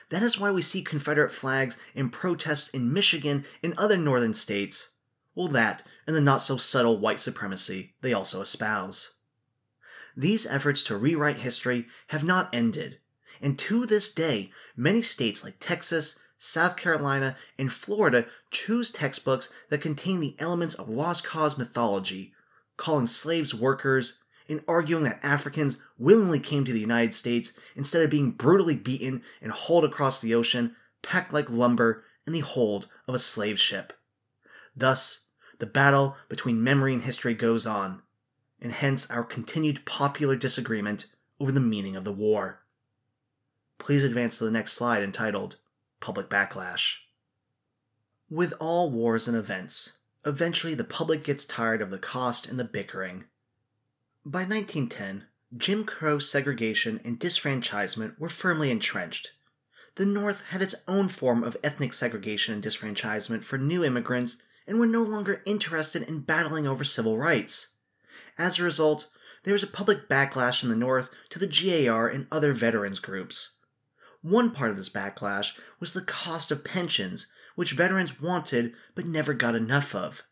That 0.09 0.23
is 0.23 0.37
why 0.37 0.51
we 0.51 0.61
see 0.61 0.83
Confederate 0.83 1.31
flags 1.31 1.79
in 1.95 2.09
protests 2.09 2.69
in 2.69 2.91
Michigan 2.91 3.45
and 3.63 3.73
other 3.77 3.95
northern 3.95 4.33
states. 4.33 4.97
Well, 5.35 5.47
that 5.49 5.83
and 6.05 6.13
the 6.13 6.21
not 6.21 6.41
so 6.41 6.57
subtle 6.57 6.97
white 6.97 7.21
supremacy 7.21 7.95
they 8.01 8.11
also 8.11 8.41
espouse. 8.41 9.19
These 10.17 10.45
efforts 10.45 10.83
to 10.83 10.97
rewrite 10.97 11.37
history 11.37 11.87
have 12.07 12.25
not 12.25 12.53
ended, 12.53 12.99
and 13.41 13.57
to 13.59 13.85
this 13.85 14.13
day, 14.13 14.51
many 14.75 15.01
states 15.01 15.45
like 15.45 15.55
Texas, 15.61 16.27
South 16.45 16.75
Carolina, 16.75 17.37
and 17.57 17.71
Florida 17.71 18.25
choose 18.51 18.91
textbooks 18.91 19.53
that 19.69 19.79
contain 19.79 20.19
the 20.19 20.35
elements 20.39 20.75
of 20.75 20.89
Lost 20.89 21.25
Cause 21.25 21.57
mythology 21.57 22.33
calling 22.75 23.07
slaves 23.07 23.55
workers, 23.55 24.21
and 24.49 24.61
arguing 24.67 25.05
that 25.05 25.23
Africans 25.23 25.81
willingly 25.97 26.41
came 26.41 26.65
to 26.65 26.73
the 26.73 26.81
United 26.81 27.15
States 27.15 27.57
instead 27.77 28.03
of 28.03 28.09
being 28.09 28.31
brutally 28.31 28.75
beaten 28.75 29.23
and 29.41 29.53
hauled 29.53 29.85
across 29.85 30.19
the 30.19 30.35
ocean, 30.35 30.75
packed 31.01 31.31
like 31.31 31.49
lumber 31.49 32.03
in 32.27 32.33
the 32.33 32.41
hold 32.41 32.89
of 33.07 33.15
a 33.15 33.19
slave 33.19 33.57
ship. 33.57 33.93
Thus, 34.75 35.29
the 35.59 35.65
battle 35.65 36.17
between 36.27 36.61
memory 36.61 36.93
and 36.93 37.03
history 37.03 37.35
goes 37.35 37.65
on, 37.65 38.01
and 38.61 38.73
hence 38.73 39.09
our 39.09 39.23
continued 39.23 39.85
popular 39.85 40.35
disagreement 40.35 41.05
over 41.39 41.53
the 41.53 41.61
meaning 41.61 41.95
of 41.95 42.03
the 42.03 42.11
war. 42.11 42.63
Please 43.77 44.03
advance 44.03 44.39
to 44.39 44.43
the 44.43 44.51
next 44.51 44.73
slide 44.73 45.03
entitled 45.03 45.55
Public 46.03 46.27
Backlash. 46.27 46.97
With 48.29 48.53
all 48.59 48.91
wars 48.91 49.25
and 49.25 49.37
events, 49.37 49.99
eventually 50.25 50.73
the 50.73 50.83
public 50.83 51.23
gets 51.23 51.45
tired 51.45 51.81
of 51.81 51.91
the 51.91 51.97
cost 51.97 52.45
and 52.45 52.59
the 52.59 52.65
bickering. 52.65 53.23
By 54.25 54.39
1910, 54.39 55.23
Jim 55.55 55.85
Crow 55.85 56.19
segregation 56.19 56.99
and 57.05 57.17
disfranchisement 57.17 58.19
were 58.19 58.27
firmly 58.27 58.69
entrenched. 58.69 59.31
The 59.95 60.05
North 60.05 60.43
had 60.47 60.61
its 60.61 60.75
own 60.89 61.07
form 61.07 61.41
of 61.41 61.55
ethnic 61.63 61.93
segregation 61.93 62.53
and 62.53 62.61
disfranchisement 62.61 63.45
for 63.45 63.57
new 63.57 63.85
immigrants 63.85 64.43
and 64.67 64.81
were 64.81 64.85
no 64.85 65.03
longer 65.03 65.41
interested 65.45 66.01
in 66.01 66.19
battling 66.19 66.67
over 66.67 66.83
civil 66.83 67.17
rights. 67.17 67.77
As 68.37 68.59
a 68.59 68.63
result, 68.63 69.09
there 69.43 69.53
was 69.53 69.63
a 69.63 69.67
public 69.67 70.09
backlash 70.09 70.63
in 70.63 70.69
the 70.69 70.75
North 70.75 71.11
to 71.29 71.39
the 71.39 71.47
GAR 71.47 72.09
and 72.09 72.27
other 72.29 72.51
veterans 72.51 72.99
groups. 72.99 73.52
One 74.23 74.51
part 74.51 74.71
of 74.71 74.77
this 74.77 74.89
backlash 74.89 75.59
was 75.81 75.91
the 75.91 76.01
cost 76.01 76.49
of 76.49 76.63
pensions, 76.63 77.31
which 77.55 77.73
veterans 77.73 78.21
wanted 78.21 78.73
but 78.95 79.05
never 79.05 79.33
got 79.33 79.53
enough 79.53 79.93
of. 79.93 80.23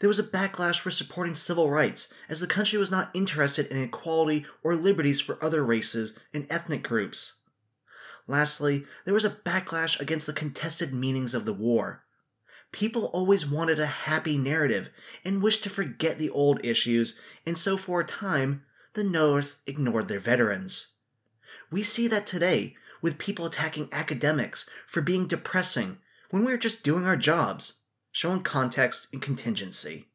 There 0.00 0.08
was 0.08 0.18
a 0.18 0.24
backlash 0.24 0.78
for 0.78 0.90
supporting 0.90 1.34
civil 1.34 1.70
rights, 1.70 2.14
as 2.30 2.40
the 2.40 2.46
country 2.46 2.78
was 2.78 2.90
not 2.90 3.10
interested 3.12 3.66
in 3.66 3.76
equality 3.82 4.46
or 4.62 4.74
liberties 4.74 5.20
for 5.20 5.42
other 5.44 5.62
races 5.62 6.18
and 6.32 6.46
ethnic 6.48 6.82
groups. 6.82 7.42
Lastly, 8.26 8.86
there 9.04 9.12
was 9.12 9.26
a 9.26 9.30
backlash 9.30 10.00
against 10.00 10.26
the 10.26 10.32
contested 10.32 10.94
meanings 10.94 11.34
of 11.34 11.44
the 11.44 11.52
war. 11.52 12.04
People 12.70 13.06
always 13.06 13.46
wanted 13.46 13.78
a 13.78 13.84
happy 13.84 14.38
narrative 14.38 14.88
and 15.22 15.42
wished 15.42 15.64
to 15.64 15.70
forget 15.70 16.18
the 16.18 16.30
old 16.30 16.64
issues, 16.64 17.20
and 17.44 17.58
so 17.58 17.76
for 17.76 18.00
a 18.00 18.06
time, 18.06 18.62
the 18.94 19.04
North 19.04 19.60
ignored 19.66 20.08
their 20.08 20.20
veterans. 20.20 20.94
We 21.70 21.82
see 21.82 22.08
that 22.08 22.26
today 22.26 22.76
with 23.02 23.18
people 23.18 23.44
attacking 23.44 23.88
academics 23.92 24.70
for 24.86 25.02
being 25.02 25.26
depressing 25.26 25.98
when 26.30 26.44
we 26.44 26.52
are 26.52 26.58
just 26.58 26.84
doing 26.84 27.04
our 27.04 27.16
jobs, 27.16 27.82
showing 28.12 28.42
context 28.42 29.08
and 29.12 29.20
contingency. 29.20 30.06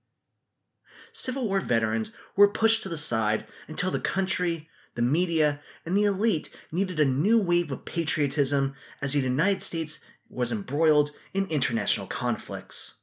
Civil 1.11 1.47
War 1.47 1.59
veterans 1.59 2.13
were 2.35 2.47
pushed 2.47 2.83
to 2.83 2.89
the 2.89 2.97
side 2.97 3.45
until 3.67 3.91
the 3.91 3.99
country, 3.99 4.69
the 4.95 5.01
media, 5.01 5.61
and 5.85 5.95
the 5.95 6.05
elite 6.05 6.49
needed 6.71 6.99
a 6.99 7.05
new 7.05 7.43
wave 7.43 7.71
of 7.71 7.85
patriotism 7.85 8.75
as 9.01 9.13
the 9.13 9.19
United 9.19 9.61
States 9.61 10.03
was 10.29 10.51
embroiled 10.51 11.11
in 11.33 11.45
international 11.47 12.07
conflicts. 12.07 13.01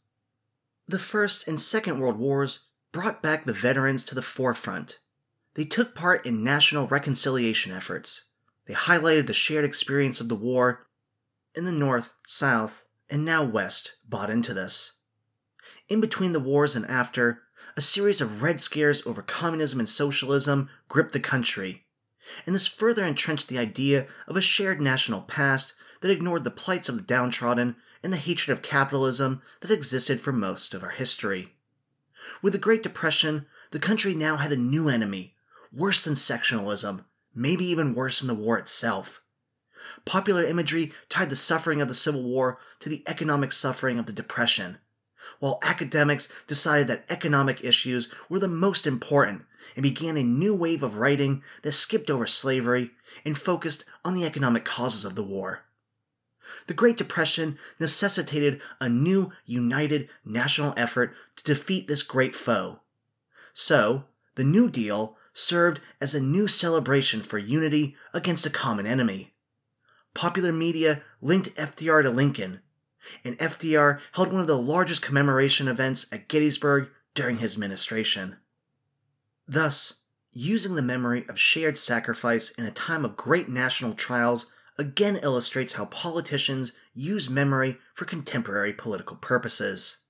The 0.87 0.99
First 0.99 1.49
and 1.49 1.61
Second 1.61 1.99
World 1.99 2.19
Wars 2.19 2.69
brought 2.93 3.23
back 3.23 3.45
the 3.45 3.53
veterans 3.53 4.05
to 4.05 4.15
the 4.15 4.23
forefront. 4.23 4.99
They 5.55 5.65
took 5.65 5.95
part 5.95 6.27
in 6.27 6.45
national 6.45 6.87
reconciliation 6.87 7.73
efforts. 7.73 8.31
They 8.67 8.75
highlighted 8.75 9.27
the 9.27 9.35
shared 9.35 9.65
experience 9.65 10.21
of 10.21 10.29
the 10.29 10.35
war. 10.35 10.87
In 11.55 11.65
the 11.65 11.73
North, 11.73 12.15
South, 12.27 12.85
and 13.11 13.25
now 13.25 13.45
West 13.45 13.97
bought 14.09 14.31
into 14.31 14.55
this. 14.55 15.01
In 15.89 16.01
between 16.01 16.33
the 16.33 16.41
wars 16.41 16.75
and 16.75 16.87
after, 16.87 17.43
a 17.77 17.81
series 17.81 18.21
of 18.21 18.43
red 18.43 18.61
scares 18.61 19.07
over 19.07 19.23
communism 19.23 19.79
and 19.79 19.89
socialism 19.89 20.71
gripped 20.89 21.13
the 21.13 21.21
country, 21.21 21.87
and 22.47 22.55
this 22.55 22.67
further 22.67 23.05
entrenched 23.05 23.49
the 23.49 23.59
idea 23.59 24.07
of 24.27 24.37
a 24.37 24.41
shared 24.41 24.81
national 24.81 25.23
past 25.23 25.75
that 26.01 26.11
ignored 26.11 26.45
the 26.45 26.51
plights 26.51 26.89
of 26.89 26.97
the 26.97 27.03
downtrodden 27.03 27.77
and 28.03 28.13
the 28.13 28.19
hatred 28.19 28.57
of 28.57 28.63
capitalism 28.63 29.43
that 29.61 29.71
existed 29.71 30.21
for 30.21 30.33
most 30.33 30.75
of 30.75 30.83
our 30.83 30.91
history. 30.91 31.55
With 32.43 32.53
the 32.53 32.59
Great 32.59 32.83
Depression, 32.83 33.47
the 33.71 33.79
country 33.79 34.15
now 34.15 34.37
had 34.37 34.53
a 34.53 34.57
new 34.57 34.89
enemy, 34.89 35.35
worse 35.73 36.05
than 36.05 36.15
sectionalism, 36.15 37.05
maybe 37.35 37.65
even 37.65 37.95
worse 37.95 38.21
than 38.21 38.29
the 38.29 38.35
war 38.35 38.59
itself. 38.59 39.23
Popular 40.05 40.45
imagery 40.45 40.93
tied 41.09 41.31
the 41.31 41.37
suffering 41.37 41.81
of 41.81 41.89
the 41.89 41.95
Civil 41.95 42.23
War 42.23 42.59
to 42.81 42.89
the 42.89 43.03
economic 43.07 43.53
suffering 43.53 43.99
of 43.99 44.07
the 44.07 44.13
Depression, 44.13 44.79
while 45.41 45.59
academics 45.63 46.33
decided 46.47 46.87
that 46.89 47.05
economic 47.09 47.65
issues 47.65 48.13
were 48.29 48.39
the 48.39 48.49
most 48.49 48.87
important 48.87 49.43
and 49.77 49.83
began 49.83 50.17
a 50.17 50.23
new 50.23 50.55
wave 50.55 50.83
of 50.83 50.99
writing 50.99 51.43
that 51.63 51.73
skipped 51.73 52.11
over 52.11 52.27
slavery 52.27 52.91
and 53.25 53.39
focused 53.39 53.85
on 54.05 54.15
the 54.15 54.25
economic 54.25 54.65
causes 54.65 55.05
of 55.05 55.15
the 55.15 55.23
war 55.23 55.65
the 56.67 56.75
Great 56.75 56.97
Depression 56.97 57.59
necessitated 57.79 58.61
a 58.81 58.89
new, 58.89 59.33
united 59.45 60.09
national 60.25 60.75
effort 60.77 61.15
to 61.37 61.45
defeat 61.45 61.89
this 61.89 62.03
great 62.03 62.35
foe. 62.35 62.81
So, 63.53 64.05
the 64.35 64.45
New 64.45 64.71
Deal 64.71 65.17
served 65.35 65.81
as 66.01 66.15
a 66.15 66.23
new 66.23 66.49
celebration 66.49 67.21
for 67.21 67.39
unity 67.39 67.97
against 68.15 68.47
a 68.47 68.51
common 68.51 68.87
enemy. 68.87 69.35
Popular 70.15 70.53
media 70.53 71.03
linked 71.21 71.55
FDR 71.57 72.05
to 72.05 72.11
Lincoln, 72.11 72.61
and 73.25 73.37
FDR 73.39 74.01
held 74.13 74.33
one 74.33 74.41
of 74.41 74.47
the 74.47 74.57
largest 74.57 75.03
commemoration 75.03 75.69
events 75.69 76.11
at 76.13 76.29
Gettysburg 76.29 76.89
during 77.15 77.39
his 77.39 77.55
administration. 77.55 78.37
Thus, 79.47 80.05
using 80.33 80.75
the 80.75 80.83
memory 80.83 81.25
of 81.29 81.39
shared 81.39 81.77
sacrifice 81.77 82.51
in 82.53 82.65
a 82.65 82.71
time 82.71 83.05
of 83.05 83.17
great 83.17 83.49
national 83.49 83.95
trials 83.95 84.53
again 84.79 85.17
illustrates 85.23 85.75
how 85.75 85.87
politicians 85.87 86.73
use 86.93 87.29
memory 87.29 87.79
for 87.95 88.05
contemporary 88.05 88.73
political 88.73 89.17
purposes. 89.17 90.07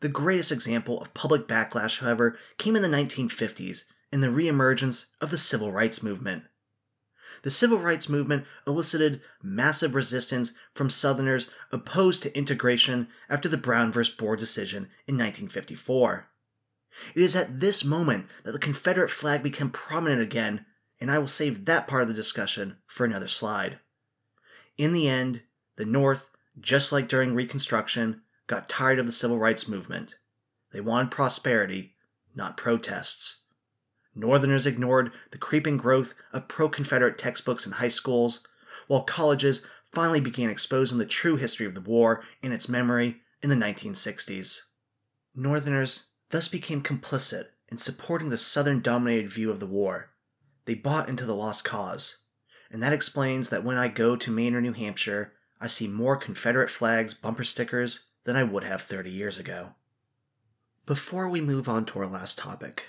The 0.00 0.08
greatest 0.08 0.50
example 0.50 1.00
of 1.00 1.14
public 1.14 1.46
backlash, 1.46 2.00
however, 2.00 2.36
came 2.58 2.74
in 2.74 2.82
the 2.82 2.88
1950s 2.88 3.92
in 4.12 4.20
the 4.20 4.28
reemergence 4.28 5.06
of 5.20 5.30
the 5.30 5.38
civil 5.38 5.72
rights 5.72 6.02
movement. 6.02 6.44
The 7.42 7.50
civil 7.50 7.78
rights 7.78 8.08
movement 8.08 8.44
elicited 8.66 9.20
massive 9.42 9.94
resistance 9.94 10.52
from 10.74 10.90
Southerners 10.90 11.50
opposed 11.72 12.22
to 12.22 12.36
integration 12.36 13.08
after 13.28 13.48
the 13.48 13.56
Brown 13.56 13.90
v. 13.90 14.02
Board 14.16 14.38
decision 14.38 14.84
in 15.08 15.16
1954. 15.16 16.28
It 17.14 17.22
is 17.22 17.34
at 17.34 17.60
this 17.60 17.84
moment 17.84 18.26
that 18.44 18.52
the 18.52 18.58
Confederate 18.58 19.10
flag 19.10 19.42
became 19.42 19.70
prominent 19.70 20.20
again 20.20 20.66
and 21.02 21.10
I 21.10 21.18
will 21.18 21.26
save 21.26 21.64
that 21.64 21.88
part 21.88 22.02
of 22.02 22.08
the 22.08 22.14
discussion 22.14 22.76
for 22.86 23.04
another 23.04 23.26
slide. 23.26 23.80
In 24.78 24.92
the 24.92 25.08
end, 25.08 25.42
the 25.74 25.84
North, 25.84 26.30
just 26.60 26.92
like 26.92 27.08
during 27.08 27.34
Reconstruction, 27.34 28.22
got 28.46 28.68
tired 28.68 29.00
of 29.00 29.06
the 29.06 29.12
civil 29.12 29.36
rights 29.36 29.66
movement. 29.66 30.14
They 30.72 30.80
wanted 30.80 31.10
prosperity, 31.10 31.96
not 32.36 32.56
protests. 32.56 33.41
Northerners 34.14 34.66
ignored 34.66 35.12
the 35.30 35.38
creeping 35.38 35.76
growth 35.76 36.14
of 36.32 36.48
pro 36.48 36.68
Confederate 36.68 37.18
textbooks 37.18 37.66
in 37.66 37.72
high 37.72 37.88
schools, 37.88 38.46
while 38.86 39.02
colleges 39.02 39.66
finally 39.90 40.20
began 40.20 40.50
exposing 40.50 40.98
the 40.98 41.06
true 41.06 41.36
history 41.36 41.66
of 41.66 41.74
the 41.74 41.80
war 41.80 42.22
and 42.42 42.52
its 42.52 42.68
memory 42.68 43.22
in 43.42 43.50
the 43.50 43.56
1960s. 43.56 44.70
Northerners 45.34 46.12
thus 46.30 46.48
became 46.48 46.82
complicit 46.82 47.46
in 47.70 47.78
supporting 47.78 48.28
the 48.28 48.36
Southern 48.36 48.80
dominated 48.80 49.32
view 49.32 49.50
of 49.50 49.60
the 49.60 49.66
war 49.66 50.12
they 50.64 50.74
bought 50.74 51.08
into 51.08 51.24
the 51.24 51.34
lost 51.34 51.64
cause. 51.64 52.24
And 52.70 52.82
that 52.82 52.92
explains 52.92 53.48
that 53.48 53.64
when 53.64 53.76
I 53.76 53.88
go 53.88 54.16
to 54.16 54.30
Maine 54.30 54.54
or 54.54 54.60
New 54.60 54.72
Hampshire, 54.72 55.32
I 55.60 55.66
see 55.66 55.88
more 55.88 56.16
Confederate 56.16 56.70
flags 56.70 57.14
bumper 57.14 57.44
stickers 57.44 58.10
than 58.24 58.36
I 58.36 58.44
would 58.44 58.64
have 58.64 58.82
30 58.82 59.10
years 59.10 59.38
ago. 59.38 59.70
Before 60.86 61.28
we 61.28 61.40
move 61.40 61.68
on 61.68 61.84
to 61.86 61.98
our 62.00 62.06
last 62.06 62.38
topic, 62.38 62.88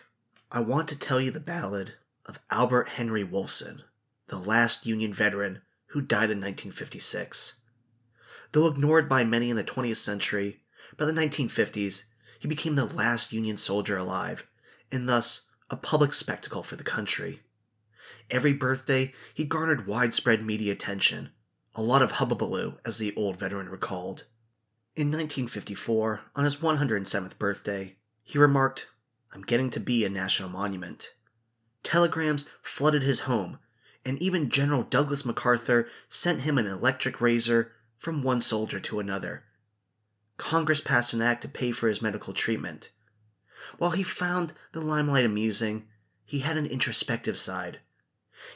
I 0.55 0.59
want 0.59 0.87
to 0.89 0.99
tell 0.99 1.19
you 1.19 1.31
the 1.31 1.39
ballad 1.39 1.93
of 2.27 2.39
Albert 2.51 2.89
Henry 2.89 3.23
Woolson, 3.23 3.81
the 4.27 4.37
last 4.37 4.85
Union 4.85 5.11
veteran 5.11 5.63
who 5.87 5.99
died 5.99 6.29
in 6.29 6.37
1956. 6.37 7.61
Though 8.51 8.67
ignored 8.67 9.09
by 9.09 9.23
many 9.23 9.49
in 9.49 9.55
the 9.55 9.63
20th 9.63 9.97
century, 9.97 10.59
by 10.95 11.05
the 11.05 11.11
1950s, 11.11 12.09
he 12.39 12.47
became 12.47 12.75
the 12.75 12.85
last 12.85 13.33
Union 13.33 13.57
soldier 13.57 13.97
alive, 13.97 14.45
and 14.91 15.09
thus 15.09 15.49
a 15.71 15.75
public 15.75 16.13
spectacle 16.13 16.61
for 16.61 16.75
the 16.75 16.83
country. 16.83 17.39
Every 18.29 18.53
birthday, 18.53 19.15
he 19.33 19.45
garnered 19.45 19.87
widespread 19.87 20.45
media 20.45 20.73
attention, 20.73 21.31
a 21.73 21.81
lot 21.81 22.03
of 22.03 22.13
hubbubaloo, 22.13 22.77
as 22.85 22.99
the 22.99 23.15
old 23.15 23.37
veteran 23.37 23.69
recalled. 23.69 24.25
In 24.95 25.07
1954, 25.07 26.21
on 26.35 26.45
his 26.45 26.57
107th 26.57 27.39
birthday, 27.39 27.95
he 28.23 28.37
remarked, 28.37 28.85
I'm 29.33 29.41
getting 29.41 29.69
to 29.71 29.79
be 29.79 30.05
a 30.05 30.09
national 30.09 30.49
monument. 30.49 31.09
Telegrams 31.81 32.49
flooded 32.61 33.03
his 33.03 33.21
home, 33.21 33.59
and 34.05 34.21
even 34.21 34.49
General 34.49 34.83
Douglas 34.83 35.25
MacArthur 35.25 35.87
sent 36.07 36.41
him 36.41 36.57
an 36.57 36.67
electric 36.67 37.19
razor 37.19 37.71
from 37.97 38.21
one 38.21 38.41
soldier 38.41 38.79
to 38.81 38.99
another. 38.99 39.43
Congress 40.37 40.81
passed 40.81 41.13
an 41.13 41.21
act 41.21 41.41
to 41.41 41.47
pay 41.47 41.71
for 41.71 41.87
his 41.87 42.01
medical 42.01 42.33
treatment. 42.33 42.89
While 43.77 43.91
he 43.91 44.03
found 44.03 44.53
the 44.71 44.81
limelight 44.81 45.25
amusing, 45.25 45.87
he 46.25 46.39
had 46.39 46.57
an 46.57 46.65
introspective 46.65 47.37
side. 47.37 47.79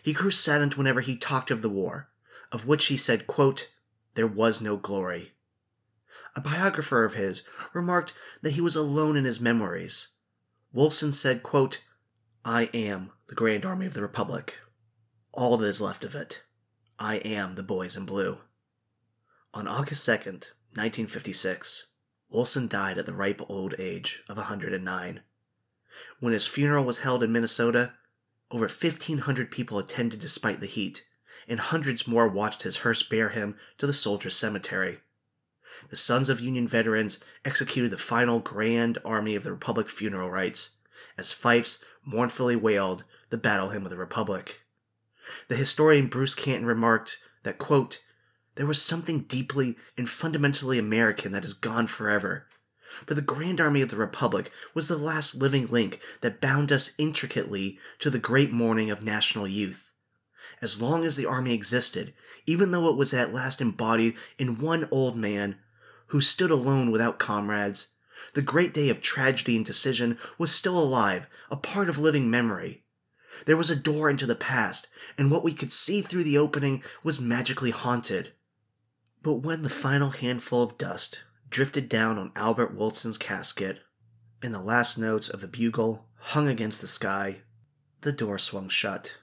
He 0.03 0.13
grew 0.13 0.31
saddened 0.31 0.75
whenever 0.75 1.01
he 1.01 1.15
talked 1.15 1.49
of 1.49 1.61
the 1.61 1.69
war, 1.69 2.09
of 2.51 2.65
which 2.67 2.85
he 2.85 2.97
said, 2.97 3.27
quote, 3.27 3.71
There 4.15 4.27
was 4.27 4.61
no 4.61 4.77
glory. 4.77 5.31
A 6.35 6.41
biographer 6.41 7.03
of 7.03 7.13
his 7.13 7.43
remarked 7.73 8.13
that 8.41 8.51
he 8.51 8.61
was 8.61 8.75
alone 8.75 9.15
in 9.15 9.25
his 9.25 9.39
memories. 9.39 10.09
Woolson 10.73 11.13
said, 11.13 11.43
quote, 11.43 11.83
I 12.43 12.63
am 12.73 13.11
the 13.27 13.35
Grand 13.35 13.65
Army 13.65 13.85
of 13.85 13.93
the 13.93 14.01
Republic. 14.01 14.59
All 15.31 15.57
that 15.57 15.67
is 15.67 15.81
left 15.81 16.03
of 16.03 16.15
it. 16.15 16.43
I 16.99 17.17
am 17.17 17.55
the 17.55 17.63
boys 17.63 17.95
in 17.95 18.05
blue. 18.05 18.39
On 19.53 19.67
August 19.67 20.07
2nd, 20.07 20.51
1956, 20.73 21.93
Woolson 22.31 22.67
died 22.67 22.97
at 22.97 23.05
the 23.05 23.13
ripe 23.13 23.41
old 23.49 23.75
age 23.79 24.23
of 24.27 24.37
109. 24.37 25.21
When 26.19 26.33
his 26.33 26.45
funeral 26.45 26.83
was 26.83 26.99
held 26.99 27.23
in 27.23 27.31
Minnesota, 27.31 27.93
over 28.51 28.67
1,500 28.67 29.51
people 29.51 29.79
attended 29.79 30.19
despite 30.19 30.59
the 30.59 30.67
heat, 30.67 31.05
and 31.47 31.59
hundreds 31.59 32.07
more 32.07 32.27
watched 32.27 32.63
his 32.63 32.77
hearse 32.77 33.03
bear 33.03 33.29
him 33.29 33.55
to 33.77 33.87
the 33.87 33.93
soldiers' 33.93 34.35
cemetery. 34.35 34.99
The 35.89 35.95
Sons 35.95 36.27
of 36.27 36.41
Union 36.41 36.67
veterans 36.67 37.23
executed 37.45 37.91
the 37.91 37.97
final 37.97 38.39
Grand 38.39 38.97
Army 39.05 39.35
of 39.35 39.43
the 39.43 39.51
Republic 39.51 39.89
funeral 39.89 40.29
rites, 40.29 40.79
as 41.17 41.31
fifes 41.31 41.85
mournfully 42.05 42.55
wailed 42.55 43.03
the 43.29 43.37
battle 43.37 43.69
hymn 43.69 43.85
of 43.85 43.89
the 43.89 43.97
Republic. 43.97 44.63
The 45.47 45.55
historian 45.55 46.07
Bruce 46.07 46.35
Catton 46.35 46.65
remarked 46.65 47.19
that, 47.43 47.57
quote, 47.57 47.99
there 48.55 48.65
was 48.65 48.81
something 48.81 49.21
deeply 49.21 49.77
and 49.97 50.09
fundamentally 50.09 50.79
American 50.79 51.31
that 51.31 51.45
is 51.45 51.53
gone 51.53 51.87
forever. 51.87 52.47
But 53.05 53.15
the 53.15 53.21
Grand 53.21 53.61
Army 53.61 53.81
of 53.81 53.89
the 53.89 53.95
Republic 53.97 54.51
was 54.73 54.87
the 54.87 54.97
last 54.97 55.35
living 55.35 55.67
link 55.67 56.01
that 56.21 56.41
bound 56.41 56.71
us 56.71 56.95
intricately 56.97 57.77
to 57.99 58.09
the 58.09 58.19
great 58.19 58.51
morning 58.51 58.89
of 58.89 59.03
national 59.03 59.47
youth. 59.47 59.93
As 60.61 60.81
long 60.81 61.05
as 61.05 61.15
the 61.15 61.25
army 61.25 61.53
existed, 61.53 62.13
even 62.47 62.71
though 62.71 62.89
it 62.89 62.97
was 62.97 63.13
at 63.13 63.33
last 63.33 63.61
embodied 63.61 64.15
in 64.39 64.59
one 64.59 64.87
old 64.89 65.15
man 65.15 65.57
who 66.07 66.21
stood 66.21 66.51
alone 66.51 66.91
without 66.91 67.19
comrades, 67.19 67.95
the 68.33 68.41
great 68.41 68.73
day 68.73 68.89
of 68.89 69.01
tragedy 69.01 69.55
and 69.55 69.65
decision 69.65 70.17
was 70.37 70.53
still 70.53 70.77
alive, 70.77 71.27
a 71.49 71.55
part 71.55 71.89
of 71.89 71.97
living 71.97 72.29
memory. 72.29 72.83
There 73.45 73.57
was 73.57 73.69
a 73.69 73.75
door 73.75 74.09
into 74.09 74.25
the 74.25 74.35
past, 74.35 74.87
and 75.17 75.31
what 75.31 75.43
we 75.43 75.53
could 75.53 75.71
see 75.71 76.01
through 76.01 76.23
the 76.23 76.37
opening 76.37 76.83
was 77.03 77.21
magically 77.21 77.71
haunted. 77.71 78.33
But 79.23 79.35
when 79.35 79.63
the 79.63 79.69
final 79.69 80.11
handful 80.11 80.63
of 80.63 80.77
dust 80.77 81.19
drifted 81.49 81.89
down 81.89 82.17
on 82.17 82.31
Albert 82.35 82.73
Woolson's 82.73 83.17
casket, 83.17 83.79
and 84.41 84.53
the 84.53 84.61
last 84.61 84.97
notes 84.97 85.29
of 85.29 85.41
the 85.41 85.47
bugle 85.47 86.05
hung 86.15 86.47
against 86.47 86.81
the 86.81 86.87
sky, 86.87 87.41
the 88.01 88.11
door 88.11 88.37
swung 88.37 88.69
shut. 88.69 89.17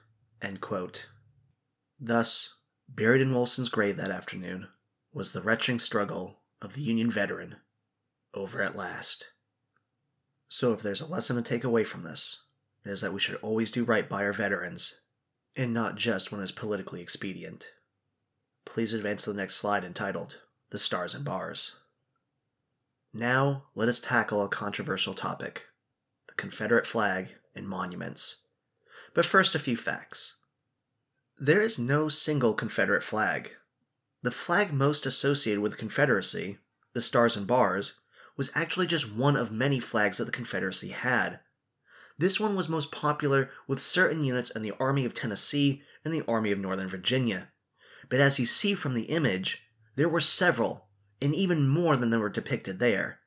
Thus, 1.99 2.57
buried 2.89 3.21
in 3.21 3.33
Woolson's 3.33 3.69
grave 3.69 3.97
that 3.97 4.11
afternoon 4.11 4.67
was 5.13 5.31
the 5.31 5.41
retching 5.41 5.79
struggle 5.79 6.39
of 6.65 6.73
the 6.73 6.81
Union 6.81 7.09
veteran 7.09 7.57
over 8.33 8.61
at 8.61 8.75
last. 8.75 9.27
So, 10.49 10.73
if 10.73 10.81
there's 10.81 11.01
a 11.01 11.07
lesson 11.07 11.37
to 11.37 11.41
take 11.41 11.63
away 11.63 11.83
from 11.83 12.03
this, 12.03 12.45
it 12.85 12.89
is 12.89 13.01
that 13.01 13.13
we 13.13 13.19
should 13.19 13.35
always 13.35 13.71
do 13.71 13.83
right 13.83 14.09
by 14.09 14.23
our 14.23 14.33
veterans, 14.33 15.01
and 15.55 15.73
not 15.73 15.95
just 15.95 16.31
when 16.31 16.41
it's 16.41 16.51
politically 16.51 17.01
expedient. 17.01 17.69
Please 18.65 18.93
advance 18.93 19.23
to 19.23 19.31
the 19.31 19.37
next 19.37 19.55
slide 19.55 19.83
entitled 19.83 20.39
The 20.71 20.79
Stars 20.79 21.15
and 21.15 21.23
Bars. 21.23 21.81
Now, 23.13 23.65
let 23.75 23.87
us 23.87 24.01
tackle 24.01 24.43
a 24.43 24.49
controversial 24.49 25.13
topic 25.13 25.67
the 26.27 26.33
Confederate 26.33 26.85
flag 26.85 27.35
and 27.55 27.67
monuments. 27.67 28.47
But 29.13 29.23
first, 29.23 29.55
a 29.55 29.59
few 29.59 29.77
facts. 29.77 30.41
There 31.37 31.61
is 31.61 31.79
no 31.79 32.09
single 32.09 32.53
Confederate 32.53 33.03
flag. 33.03 33.53
The 34.25 34.31
flag 34.31 34.73
most 34.73 35.05
associated 35.05 35.61
with 35.61 35.71
the 35.71 35.77
Confederacy, 35.77 36.57
the 36.91 36.99
Stars 36.99 37.37
and 37.37 37.47
Bars, 37.47 38.01
was 38.35 38.51
actually 38.53 38.87
just 38.87 39.15
one 39.15 39.37
of 39.37 39.51
many 39.51 39.79
flags 39.79 40.17
that 40.17 40.25
the 40.25 40.31
Confederacy 40.31 40.89
had. 40.89 41.39
This 42.17 42.39
one 42.39 42.55
was 42.55 42.67
most 42.67 42.91
popular 42.91 43.49
with 43.67 43.79
certain 43.79 44.23
units 44.23 44.49
in 44.49 44.61
the 44.61 44.73
Army 44.79 45.05
of 45.05 45.13
Tennessee 45.13 45.81
and 46.03 46.13
the 46.13 46.25
Army 46.27 46.51
of 46.51 46.59
Northern 46.59 46.89
Virginia 46.89 47.49
but 48.09 48.19
as 48.19 48.39
you 48.39 48.45
see 48.45 48.73
from 48.73 48.93
the 48.93 49.03
image, 49.03 49.67
there 49.95 50.09
were 50.09 50.21
several, 50.21 50.87
and 51.21 51.33
even 51.33 51.67
more 51.67 51.95
than 51.95 52.09
there 52.09 52.19
were 52.19 52.29
depicted 52.29 52.79
there. 52.79 53.19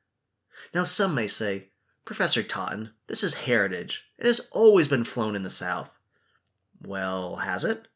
Now, 0.73 0.83
some 0.83 1.15
may 1.15 1.27
say, 1.27 1.69
Professor 2.05 2.43
Totten, 2.43 2.91
this 3.07 3.23
is 3.23 3.35
heritage. 3.35 4.09
It 4.17 4.25
has 4.25 4.41
always 4.51 4.87
been 4.87 5.03
flown 5.03 5.35
in 5.35 5.43
the 5.43 5.49
South. 5.49 5.99
Well, 6.81 7.37
has 7.37 7.63
it? 7.63 7.87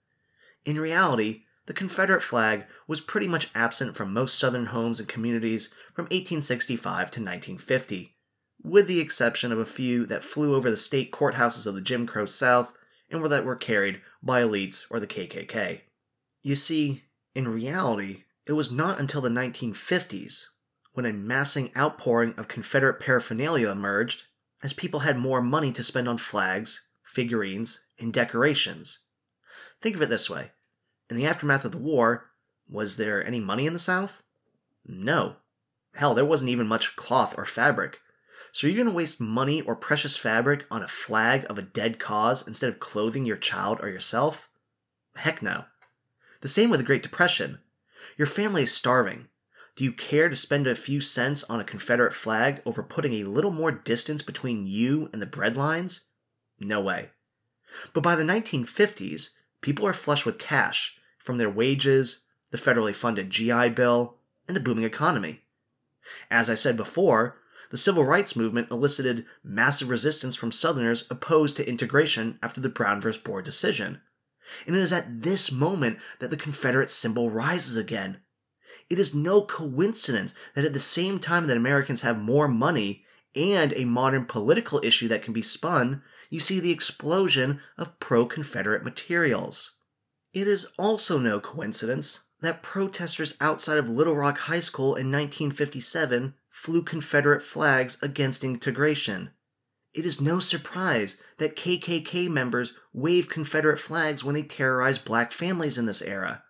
In 0.65 0.79
reality, 0.79 1.43
the 1.65 1.73
Confederate 1.73 2.21
flag 2.21 2.65
was 2.88 3.02
pretty 3.02 3.28
much 3.28 3.49
absent 3.56 3.95
from 3.95 4.12
most 4.12 4.38
Southern 4.38 4.67
homes 4.67 4.99
and 4.99 5.08
communities 5.08 5.73
from 5.93 6.06
1865 6.06 6.84
to 6.84 7.19
1950, 7.21 8.15
with 8.62 8.88
the 8.88 8.99
exception 8.99 9.52
of 9.52 9.60
a 9.60 9.65
few 9.65 10.06
that 10.06 10.23
flew 10.23 10.56
over 10.56 10.69
the 10.69 10.78
state 10.78 11.12
courthouses 11.12 11.65
of 11.65 11.76
the 11.76 11.82
Jim 11.82 12.06
Crow 12.06 12.26
South 12.26 12.76
and 13.10 13.23
that 13.26 13.45
were 13.45 13.56
carried 13.56 14.02
by 14.21 14.41
elites 14.41 14.86
or 14.89 14.99
the 14.99 15.08
KKK. 15.08 15.82
You 16.41 16.56
see, 16.56 17.04
in 17.36 17.47
reality, 17.47 18.23
it 18.45 18.54
was 18.54 18.71
not 18.71 18.99
until 18.99 19.21
the 19.21 19.30
1950s 19.30 20.45
when 20.93 21.06
a 21.06 21.13
massing 21.13 21.71
outpouring 21.78 22.34
of 22.38 22.47
Confederate 22.47 22.99
paraphernalia 22.99 23.69
emerged 23.69 24.23
as 24.63 24.73
people 24.73 25.02
had 25.02 25.17
more 25.17 25.41
money 25.41 25.71
to 25.71 25.84
spend 25.84 26.08
on 26.08 26.17
flags, 26.17 26.89
figurines, 27.04 27.88
and 27.99 28.13
decorations. 28.13 29.08
Think 29.82 29.95
of 29.95 30.02
it 30.02 30.10
this 30.10 30.30
way 30.30 30.52
in 31.13 31.19
the 31.19 31.28
aftermath 31.28 31.63
of 31.63 31.71
the 31.71 31.78
war, 31.78 32.32
was 32.67 32.97
there 32.97 33.26
any 33.26 33.39
money 33.39 33.67
in 33.67 33.73
the 33.73 33.80
South? 33.80 34.23
No. 34.84 35.36
Hell, 35.93 36.15
there 36.15 36.26
wasn't 36.26 36.49
even 36.49 36.65
much 36.65 36.95
cloth 36.95 37.36
or 37.38 37.45
fabric. 37.45 37.99
So 38.52 38.65
you're 38.65 38.76
going 38.76 38.88
to 38.88 38.93
waste 38.93 39.21
money 39.21 39.62
or 39.62 39.76
precious 39.76 40.17
fabric 40.17 40.65
on 40.71 40.82
a 40.82 40.88
flag 40.88 41.45
of 41.49 41.60
a 41.60 41.63
dead 41.63 41.99
cause 41.99 42.47
instead 42.47 42.69
of 42.69 42.80
clothing 42.80 43.28
your 43.28 43.38
child 43.38 43.78
or 43.80 43.89
yourself? 43.89 44.49
Heck 45.15 45.43
no. 45.43 45.65
The 46.41 46.47
same 46.47 46.71
with 46.71 46.80
the 46.80 46.86
Great 46.86 47.04
Depression. 47.04 47.60
Your 48.17 48.28
family 48.28 48.63
is 48.63 48.73
starving. 48.73 49.28
Do 49.76 49.84
you 49.84 49.91
care 49.91 50.30
to 50.30 50.36
spend 50.36 50.65
a 50.65 50.73
few 50.73 50.99
cents 50.99 51.43
on 51.43 51.60
a 51.60 51.63
Confederate 51.63 52.13
flag 52.13 52.60
over 52.65 52.82
putting 52.82 53.13
a 53.13 53.30
little 53.30 53.52
more 53.52 53.71
distance 53.71 54.23
between 54.23 54.65
you 54.65 55.12
and 55.13 55.21
the 55.21 55.28
bread 55.28 55.56
lines? 55.56 56.10
No 56.60 56.82
way. 56.82 57.12
But 57.93 58.02
by 58.02 58.15
the 58.15 58.23
1950s, 58.23 59.38
people 59.62 59.86
are 59.86 59.93
flush 59.93 60.26
with 60.26 60.39
cash 60.39 60.99
from 61.23 61.38
their 61.39 61.49
wages, 61.49 62.27
the 62.51 62.57
federally 62.59 62.93
funded 62.93 63.31
GI 63.31 63.69
Bill, 63.69 64.17
and 64.47 64.55
the 64.55 64.62
booming 64.62 64.83
economy. 64.83 65.41
As 66.29 66.49
I 66.49 66.55
said 66.55 66.77
before, 66.77 67.39
the 67.71 67.77
civil 67.77 68.03
rights 68.03 68.36
movement 68.36 68.69
elicited 68.69 69.25
massive 69.43 69.89
resistance 69.89 70.36
from 70.36 70.51
Southerners 70.51 71.07
opposed 71.09 71.57
to 71.57 71.67
integration 71.67 72.38
after 72.43 72.62
the 72.62 72.69
Brown 72.69 73.01
v. 73.01 73.12
Board 73.23 73.45
decision. 73.45 74.01
And 74.67 74.75
it 74.75 74.79
is 74.79 74.93
at 74.93 75.23
this 75.23 75.51
moment 75.51 75.97
that 76.19 76.29
the 76.29 76.38
Confederate 76.38 76.91
symbol 76.91 77.31
rises 77.31 77.75
again. 77.75 78.19
It 78.89 78.99
is 78.99 79.15
no 79.15 79.43
coincidence 79.43 80.36
that 80.53 80.65
at 80.65 80.73
the 80.73 80.79
same 80.79 81.17
time 81.17 81.47
that 81.47 81.57
Americans 81.57 82.01
have 82.01 82.21
more 82.21 82.47
money 82.47 83.05
and 83.36 83.73
a 83.73 83.86
modern 83.86 84.25
political 84.25 84.79
issue 84.83 85.07
that 85.07 85.23
can 85.23 85.33
be 85.33 85.41
spun, 85.41 86.03
you 86.29 86.39
see 86.39 86.59
the 86.59 86.71
explosion 86.71 87.59
of 87.77 87.99
pro 87.99 88.25
Confederate 88.25 88.83
materials. 88.83 89.72
It 90.34 90.48
is 90.48 90.67
also 90.80 91.19
no 91.19 91.39
coincidence 91.39 92.28
that 92.41 92.63
protesters 92.63 93.38
outside 93.39 93.78
of 93.78 93.88
Little 93.88 94.15
Rock 94.15 94.38
High 94.39 94.62
School 94.62 94.96
in 94.96 95.12
1957 95.12 96.34
flew 96.50 96.82
Confederate 96.82 97.43
flags 97.43 98.02
against 98.02 98.43
integration. 98.43 99.30
It 99.93 100.06
is 100.06 100.19
no 100.19 100.39
surprise 100.39 101.22
that 101.38 101.56
KKK 101.56 102.30
members 102.30 102.74
wave 102.94 103.29
Confederate 103.29 103.79
flags 103.79 104.23
when 104.23 104.34
they 104.34 104.42
terrorize 104.42 104.98
black 104.98 105.31
families 105.31 105.77
in 105.77 105.86
this 105.86 106.02
era. 106.02 106.44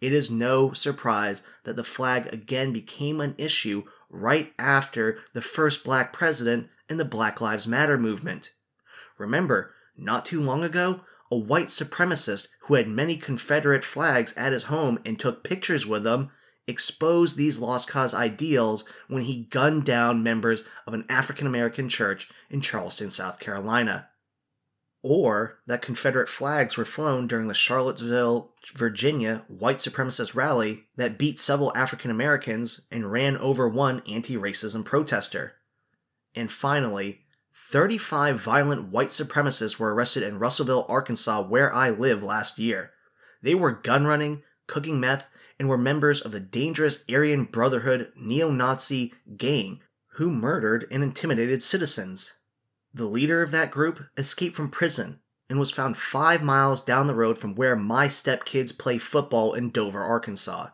It 0.00 0.12
is 0.12 0.30
no 0.30 0.72
surprise 0.72 1.42
that 1.64 1.76
the 1.76 1.84
flag 1.84 2.32
again 2.32 2.72
became 2.72 3.20
an 3.20 3.34
issue 3.36 3.82
right 4.08 4.54
after 4.58 5.18
the 5.34 5.42
first 5.42 5.84
black 5.84 6.14
president 6.14 6.68
in 6.88 6.96
the 6.96 7.04
Black 7.04 7.42
Lives 7.42 7.66
Matter 7.66 7.98
movement. 7.98 8.52
Remember, 9.18 9.74
not 9.96 10.24
too 10.24 10.40
long 10.40 10.64
ago, 10.64 11.00
a 11.30 11.36
white 11.36 11.68
supremacist 11.68 12.48
who 12.62 12.74
had 12.74 12.88
many 12.88 13.16
Confederate 13.16 13.84
flags 13.84 14.32
at 14.34 14.52
his 14.52 14.64
home 14.64 14.98
and 15.04 15.18
took 15.18 15.44
pictures 15.44 15.86
with 15.86 16.04
them 16.04 16.30
exposed 16.68 17.36
these 17.36 17.58
lost 17.58 17.88
cause 17.88 18.14
ideals 18.14 18.84
when 19.08 19.22
he 19.22 19.44
gunned 19.50 19.84
down 19.84 20.22
members 20.22 20.68
of 20.86 20.94
an 20.94 21.04
African 21.08 21.46
American 21.46 21.88
church 21.88 22.30
in 22.50 22.60
Charleston, 22.60 23.10
South 23.10 23.40
Carolina. 23.40 24.10
Or 25.02 25.60
that 25.66 25.80
Confederate 25.80 26.28
flags 26.28 26.76
were 26.76 26.84
flown 26.84 27.26
during 27.26 27.48
the 27.48 27.54
Charlottesville, 27.54 28.52
Virginia 28.74 29.44
white 29.48 29.78
supremacist 29.78 30.34
rally 30.34 30.84
that 30.96 31.18
beat 31.18 31.40
several 31.40 31.74
African 31.74 32.10
Americans 32.10 32.86
and 32.90 33.10
ran 33.10 33.36
over 33.38 33.68
one 33.68 34.02
anti 34.08 34.36
racism 34.36 34.84
protester. 34.84 35.54
And 36.34 36.50
finally, 36.50 37.22
35 37.70 38.40
violent 38.40 38.88
white 38.88 39.08
supremacists 39.08 39.78
were 39.78 39.92
arrested 39.92 40.22
in 40.22 40.38
Russellville, 40.38 40.86
Arkansas, 40.88 41.42
where 41.42 41.74
I 41.74 41.90
live 41.90 42.22
last 42.22 42.58
year. 42.58 42.92
They 43.42 43.54
were 43.54 43.72
gun 43.72 44.06
running, 44.06 44.42
cooking 44.66 44.98
meth, 45.00 45.28
and 45.58 45.68
were 45.68 45.76
members 45.76 46.20
of 46.20 46.32
the 46.32 46.40
dangerous 46.40 47.04
Aryan 47.10 47.44
Brotherhood 47.44 48.12
neo 48.16 48.50
Nazi 48.50 49.12
gang 49.36 49.80
who 50.12 50.30
murdered 50.30 50.86
and 50.90 51.02
intimidated 51.02 51.62
citizens. 51.62 52.38
The 52.94 53.04
leader 53.04 53.42
of 53.42 53.50
that 53.50 53.70
group 53.70 54.04
escaped 54.16 54.56
from 54.56 54.70
prison 54.70 55.20
and 55.50 55.58
was 55.58 55.70
found 55.70 55.96
five 55.96 56.42
miles 56.42 56.82
down 56.82 57.06
the 57.06 57.14
road 57.14 57.38
from 57.38 57.54
where 57.54 57.76
my 57.76 58.08
stepkids 58.08 58.76
play 58.76 58.98
football 58.98 59.52
in 59.52 59.70
Dover, 59.70 60.02
Arkansas. 60.02 60.68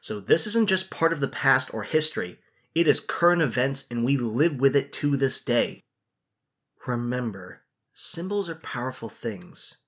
So 0.00 0.20
this 0.20 0.46
isn't 0.48 0.68
just 0.68 0.90
part 0.90 1.12
of 1.12 1.20
the 1.20 1.28
past 1.28 1.72
or 1.72 1.84
history, 1.84 2.38
it 2.74 2.88
is 2.88 2.98
current 2.98 3.40
events 3.40 3.88
and 3.90 4.04
we 4.04 4.16
live 4.16 4.58
with 4.58 4.74
it 4.74 4.92
to 4.94 5.16
this 5.16 5.42
day. 5.42 5.84
Remember, 6.86 7.62
symbols 7.94 8.50
are 8.50 8.56
powerful 8.56 9.08
things, 9.08 9.84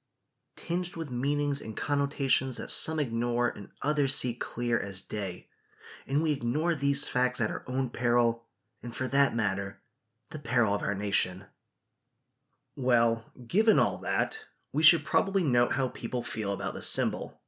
tinged 0.57 0.97
with 0.97 1.11
meanings 1.11 1.61
and 1.61 1.77
connotations 1.77 2.57
that 2.57 2.71
some 2.71 2.99
ignore 2.99 3.49
and 3.49 3.69
others 3.83 4.15
see 4.15 4.33
clear 4.33 4.81
as 4.81 5.03
day. 5.03 5.49
And 6.07 6.23
we 6.23 6.33
ignore 6.33 6.75
these 6.75 7.07
facts 7.07 7.41
at 7.41 7.51
our 7.51 7.65
own 7.67 7.91
peril, 7.91 8.45
and 8.83 8.95
for 8.95 9.07
that 9.09 9.35
matter, 9.35 9.81
the 10.31 10.39
peril 10.39 10.75
of 10.75 10.83
our 10.83 10.95
nation. 10.95 11.45
Well, 12.77 13.27
given 13.47 13.79
all 13.79 13.99
that, 13.99 14.41
we 14.73 14.83
should 14.83 15.05
probably 15.05 15.43
note 15.43 15.73
how 15.73 15.89
people 15.89 16.23
feel 16.23 16.53
about 16.53 16.75
this 16.75 16.89
symbol. 16.89 17.41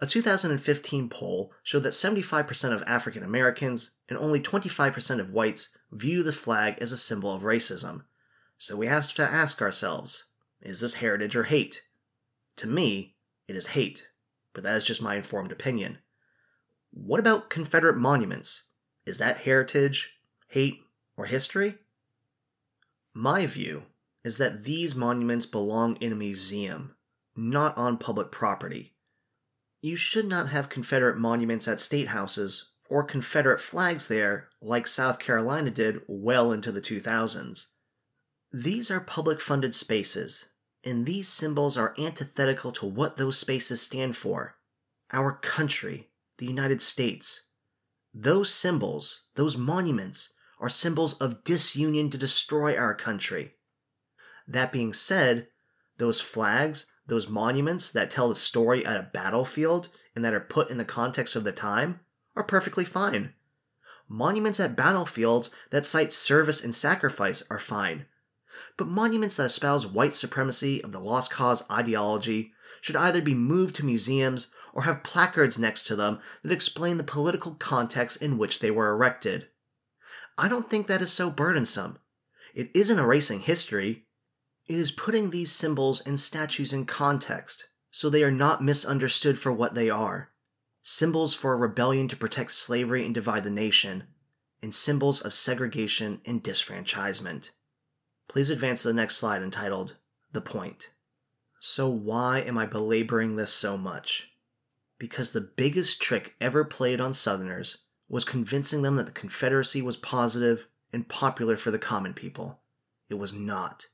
A 0.00 0.06
2015 0.06 1.08
poll 1.08 1.52
showed 1.64 1.82
that 1.82 1.92
75% 1.92 2.72
of 2.72 2.84
African 2.86 3.24
Americans 3.24 3.96
and 4.08 4.16
only 4.18 4.40
25% 4.40 5.18
of 5.18 5.30
whites 5.30 5.76
view 5.90 6.22
the 6.22 6.32
flag 6.32 6.78
as 6.80 6.92
a 6.92 6.96
symbol 6.96 7.32
of 7.32 7.42
racism. 7.42 8.04
So 8.58 8.76
we 8.76 8.88
have 8.88 9.14
to 9.14 9.22
ask 9.22 9.62
ourselves 9.62 10.24
is 10.60 10.80
this 10.80 10.94
heritage 10.94 11.36
or 11.36 11.44
hate? 11.44 11.82
To 12.56 12.66
me, 12.66 13.14
it 13.46 13.54
is 13.54 13.68
hate, 13.68 14.08
but 14.52 14.64
that 14.64 14.76
is 14.76 14.84
just 14.84 15.00
my 15.00 15.14
informed 15.14 15.52
opinion. 15.52 15.98
What 16.90 17.20
about 17.20 17.50
Confederate 17.50 17.96
monuments? 17.96 18.70
Is 19.06 19.18
that 19.18 19.38
heritage, 19.38 20.18
hate, 20.48 20.80
or 21.16 21.26
history? 21.26 21.76
My 23.14 23.46
view 23.46 23.84
is 24.24 24.38
that 24.38 24.64
these 24.64 24.96
monuments 24.96 25.46
belong 25.46 25.94
in 25.96 26.12
a 26.12 26.16
museum, 26.16 26.96
not 27.36 27.76
on 27.78 27.96
public 27.96 28.32
property. 28.32 28.96
You 29.80 29.94
should 29.94 30.26
not 30.26 30.48
have 30.48 30.68
Confederate 30.68 31.16
monuments 31.16 31.68
at 31.68 31.78
state 31.78 32.08
houses 32.08 32.72
or 32.90 33.04
Confederate 33.04 33.60
flags 33.60 34.08
there 34.08 34.48
like 34.60 34.88
South 34.88 35.20
Carolina 35.20 35.70
did 35.70 35.98
well 36.08 36.50
into 36.50 36.72
the 36.72 36.80
2000s. 36.80 37.68
These 38.52 38.90
are 38.90 39.00
public 39.00 39.40
funded 39.40 39.74
spaces, 39.74 40.50
and 40.82 41.04
these 41.04 41.28
symbols 41.28 41.76
are 41.76 41.94
antithetical 41.98 42.72
to 42.72 42.86
what 42.86 43.16
those 43.16 43.38
spaces 43.38 43.82
stand 43.82 44.16
for 44.16 44.56
our 45.12 45.32
country, 45.32 46.08
the 46.38 46.46
United 46.46 46.80
States. 46.80 47.48
Those 48.14 48.52
symbols, 48.52 49.28
those 49.36 49.56
monuments, 49.56 50.34
are 50.58 50.68
symbols 50.68 51.14
of 51.18 51.44
disunion 51.44 52.10
to 52.10 52.18
destroy 52.18 52.76
our 52.76 52.94
country. 52.94 53.54
That 54.46 54.72
being 54.72 54.92
said, 54.92 55.48
those 55.98 56.20
flags, 56.20 56.86
those 57.06 57.28
monuments 57.28 57.92
that 57.92 58.10
tell 58.10 58.28
the 58.28 58.34
story 58.34 58.84
at 58.84 58.96
a 58.96 59.10
battlefield 59.12 59.88
and 60.14 60.24
that 60.24 60.34
are 60.34 60.40
put 60.40 60.70
in 60.70 60.78
the 60.78 60.84
context 60.84 61.36
of 61.36 61.44
the 61.44 61.52
time 61.52 62.00
are 62.34 62.42
perfectly 62.42 62.84
fine. 62.84 63.34
Monuments 64.08 64.58
at 64.58 64.76
battlefields 64.76 65.54
that 65.70 65.84
cite 65.84 66.12
service 66.12 66.64
and 66.64 66.74
sacrifice 66.74 67.42
are 67.50 67.58
fine. 67.58 68.06
But 68.78 68.88
monuments 68.88 69.36
that 69.36 69.46
espouse 69.46 69.86
white 69.86 70.14
supremacy 70.14 70.82
of 70.82 70.92
the 70.92 71.00
lost 71.00 71.30
cause 71.30 71.70
ideology 71.70 72.52
should 72.80 72.96
either 72.96 73.20
be 73.20 73.34
moved 73.34 73.74
to 73.76 73.84
museums 73.84 74.54
or 74.72 74.84
have 74.84 75.02
placards 75.02 75.58
next 75.58 75.84
to 75.88 75.96
them 75.96 76.20
that 76.42 76.52
explain 76.52 76.96
the 76.96 77.04
political 77.04 77.52
context 77.56 78.22
in 78.22 78.38
which 78.38 78.60
they 78.60 78.70
were 78.70 78.90
erected. 78.90 79.48
I 80.38 80.48
don't 80.48 80.70
think 80.70 80.86
that 80.86 81.02
is 81.02 81.12
so 81.12 81.28
burdensome. 81.28 81.98
It 82.54 82.70
isn't 82.72 82.98
erasing 82.98 83.40
history, 83.40 84.06
it 84.66 84.76
is 84.76 84.92
putting 84.92 85.30
these 85.30 85.50
symbols 85.50 86.06
and 86.06 86.18
statues 86.18 86.72
in 86.72 86.86
context 86.86 87.68
so 87.90 88.08
they 88.08 88.22
are 88.22 88.30
not 88.30 88.62
misunderstood 88.62 89.38
for 89.38 89.52
what 89.52 89.74
they 89.74 89.90
are 89.90 90.30
symbols 90.82 91.34
for 91.34 91.52
a 91.52 91.56
rebellion 91.56 92.08
to 92.08 92.16
protect 92.16 92.50
slavery 92.52 93.04
and 93.04 93.14
divide 93.14 93.44
the 93.44 93.50
nation, 93.50 94.04
and 94.62 94.74
symbols 94.74 95.20
of 95.20 95.34
segregation 95.34 96.18
and 96.24 96.42
disfranchisement. 96.42 97.50
Please 98.28 98.50
advance 98.50 98.82
to 98.82 98.88
the 98.88 98.94
next 98.94 99.16
slide 99.16 99.42
entitled 99.42 99.96
The 100.32 100.42
Point. 100.42 100.90
So, 101.60 101.88
why 101.88 102.40
am 102.40 102.58
I 102.58 102.66
belaboring 102.66 103.36
this 103.36 103.52
so 103.52 103.76
much? 103.78 104.32
Because 104.98 105.32
the 105.32 105.50
biggest 105.56 106.00
trick 106.00 106.34
ever 106.40 106.64
played 106.64 107.00
on 107.00 107.14
Southerners 107.14 107.78
was 108.08 108.24
convincing 108.24 108.82
them 108.82 108.96
that 108.96 109.06
the 109.06 109.12
Confederacy 109.12 109.82
was 109.82 109.96
positive 109.96 110.68
and 110.92 111.08
popular 111.08 111.56
for 111.56 111.70
the 111.70 111.78
common 111.78 112.14
people. 112.14 112.60
It 113.08 113.14
was 113.14 113.32
not. 113.32 113.86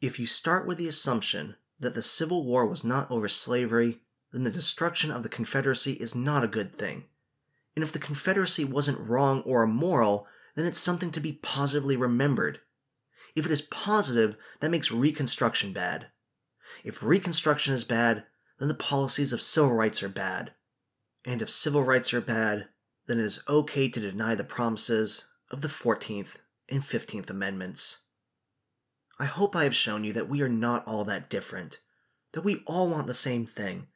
If 0.00 0.20
you 0.20 0.26
start 0.26 0.66
with 0.66 0.78
the 0.78 0.88
assumption 0.88 1.56
that 1.80 1.94
the 1.94 2.02
Civil 2.02 2.44
War 2.44 2.64
was 2.64 2.84
not 2.84 3.10
over 3.10 3.28
slavery, 3.28 3.98
then 4.32 4.44
the 4.44 4.50
destruction 4.50 5.10
of 5.10 5.24
the 5.24 5.28
Confederacy 5.28 5.94
is 5.94 6.14
not 6.14 6.44
a 6.44 6.48
good 6.48 6.74
thing. 6.74 7.04
And 7.74 7.82
if 7.82 7.92
the 7.92 7.98
Confederacy 7.98 8.64
wasn't 8.64 9.00
wrong 9.00 9.42
or 9.42 9.62
immoral, 9.62 10.26
then 10.54 10.64
it's 10.66 10.78
something 10.78 11.10
to 11.12 11.20
be 11.20 11.32
positively 11.32 11.96
remembered. 11.96 12.60
If 13.38 13.46
it 13.46 13.52
is 13.52 13.62
positive, 13.62 14.36
that 14.58 14.72
makes 14.72 14.90
Reconstruction 14.90 15.72
bad. 15.72 16.08
If 16.82 17.04
Reconstruction 17.04 17.72
is 17.72 17.84
bad, 17.84 18.24
then 18.58 18.66
the 18.66 18.74
policies 18.74 19.32
of 19.32 19.40
civil 19.40 19.72
rights 19.72 20.02
are 20.02 20.08
bad. 20.08 20.54
And 21.24 21.40
if 21.40 21.48
civil 21.48 21.84
rights 21.84 22.12
are 22.12 22.20
bad, 22.20 22.66
then 23.06 23.20
it 23.20 23.24
is 23.24 23.44
okay 23.48 23.88
to 23.90 24.00
deny 24.00 24.34
the 24.34 24.42
promises 24.42 25.28
of 25.52 25.60
the 25.60 25.68
14th 25.68 26.34
and 26.68 26.82
15th 26.82 27.30
Amendments. 27.30 28.06
I 29.20 29.26
hope 29.26 29.54
I 29.54 29.62
have 29.62 29.76
shown 29.76 30.02
you 30.02 30.12
that 30.14 30.28
we 30.28 30.42
are 30.42 30.48
not 30.48 30.84
all 30.84 31.04
that 31.04 31.30
different, 31.30 31.78
that 32.32 32.42
we 32.42 32.64
all 32.66 32.88
want 32.88 33.06
the 33.06 33.14
same 33.14 33.46
thing 33.46 33.86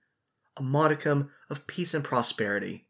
a 0.57 0.62
modicum 0.62 1.32
of 1.51 1.66
peace 1.66 1.95
and 1.95 2.05
prosperity. 2.05 2.86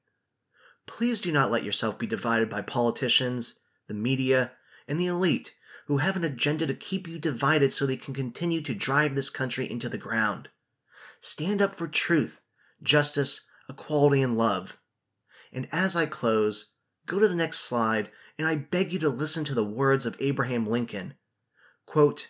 Please 0.86 1.22
do 1.22 1.32
not 1.32 1.50
let 1.50 1.64
yourself 1.64 1.98
be 1.98 2.06
divided 2.06 2.50
by 2.50 2.60
politicians, 2.60 3.60
the 3.88 3.94
media, 3.94 4.52
and 4.86 5.00
the 5.00 5.06
elite 5.06 5.54
who 5.86 5.98
have 5.98 6.16
an 6.16 6.24
agenda 6.24 6.66
to 6.66 6.74
keep 6.74 7.08
you 7.08 7.18
divided 7.18 7.72
so 7.72 7.86
they 7.86 7.96
can 7.96 8.14
continue 8.14 8.60
to 8.62 8.74
drive 8.74 9.14
this 9.14 9.30
country 9.30 9.70
into 9.70 9.88
the 9.88 9.98
ground. 9.98 10.48
Stand 11.20 11.60
up 11.60 11.74
for 11.74 11.88
truth, 11.88 12.42
justice, 12.82 13.48
equality, 13.68 14.22
and 14.22 14.36
love. 14.36 14.78
And 15.52 15.68
as 15.72 15.94
I 15.94 16.06
close, 16.06 16.74
go 17.06 17.18
to 17.18 17.28
the 17.28 17.34
next 17.34 17.60
slide 17.60 18.10
and 18.38 18.46
I 18.46 18.56
beg 18.56 18.92
you 18.92 18.98
to 19.00 19.08
listen 19.08 19.44
to 19.44 19.54
the 19.54 19.64
words 19.64 20.06
of 20.06 20.16
Abraham 20.18 20.66
Lincoln 20.66 21.14
Quote, 21.86 22.28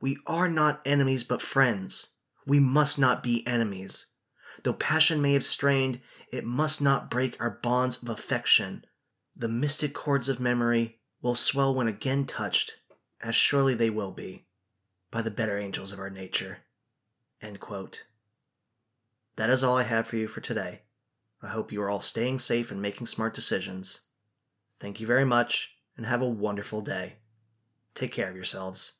We 0.00 0.18
are 0.26 0.48
not 0.48 0.82
enemies 0.84 1.24
but 1.24 1.42
friends. 1.42 2.16
We 2.46 2.60
must 2.60 2.98
not 2.98 3.22
be 3.22 3.46
enemies. 3.46 4.12
Though 4.62 4.72
passion 4.72 5.22
may 5.22 5.32
have 5.32 5.44
strained, 5.44 6.00
it 6.32 6.44
must 6.44 6.82
not 6.82 7.10
break 7.10 7.40
our 7.40 7.58
bonds 7.62 8.02
of 8.02 8.08
affection. 8.08 8.84
The 9.34 9.48
mystic 9.48 9.94
chords 9.94 10.28
of 10.28 10.40
memory 10.40 10.98
will 11.22 11.34
swell 11.34 11.74
when 11.74 11.88
again 11.88 12.26
touched, 12.26 12.72
as 13.20 13.34
surely 13.34 13.74
they 13.74 13.90
will 13.90 14.12
be, 14.12 14.46
by 15.10 15.22
the 15.22 15.30
better 15.30 15.58
angels 15.58 15.92
of 15.92 15.98
our 15.98 16.10
nature. 16.10 16.58
That 19.36 19.50
is 19.50 19.62
all 19.62 19.76
I 19.76 19.84
have 19.84 20.06
for 20.06 20.16
you 20.16 20.26
for 20.26 20.40
today. 20.40 20.82
I 21.40 21.48
hope 21.48 21.70
you 21.70 21.80
are 21.82 21.90
all 21.90 22.00
staying 22.00 22.40
safe 22.40 22.70
and 22.70 22.82
making 22.82 23.06
smart 23.06 23.34
decisions. 23.34 24.08
Thank 24.80 25.00
you 25.00 25.06
very 25.06 25.24
much, 25.24 25.76
and 25.96 26.06
have 26.06 26.20
a 26.20 26.28
wonderful 26.28 26.80
day. 26.80 27.16
Take 27.94 28.12
care 28.12 28.28
of 28.28 28.36
yourselves. 28.36 28.97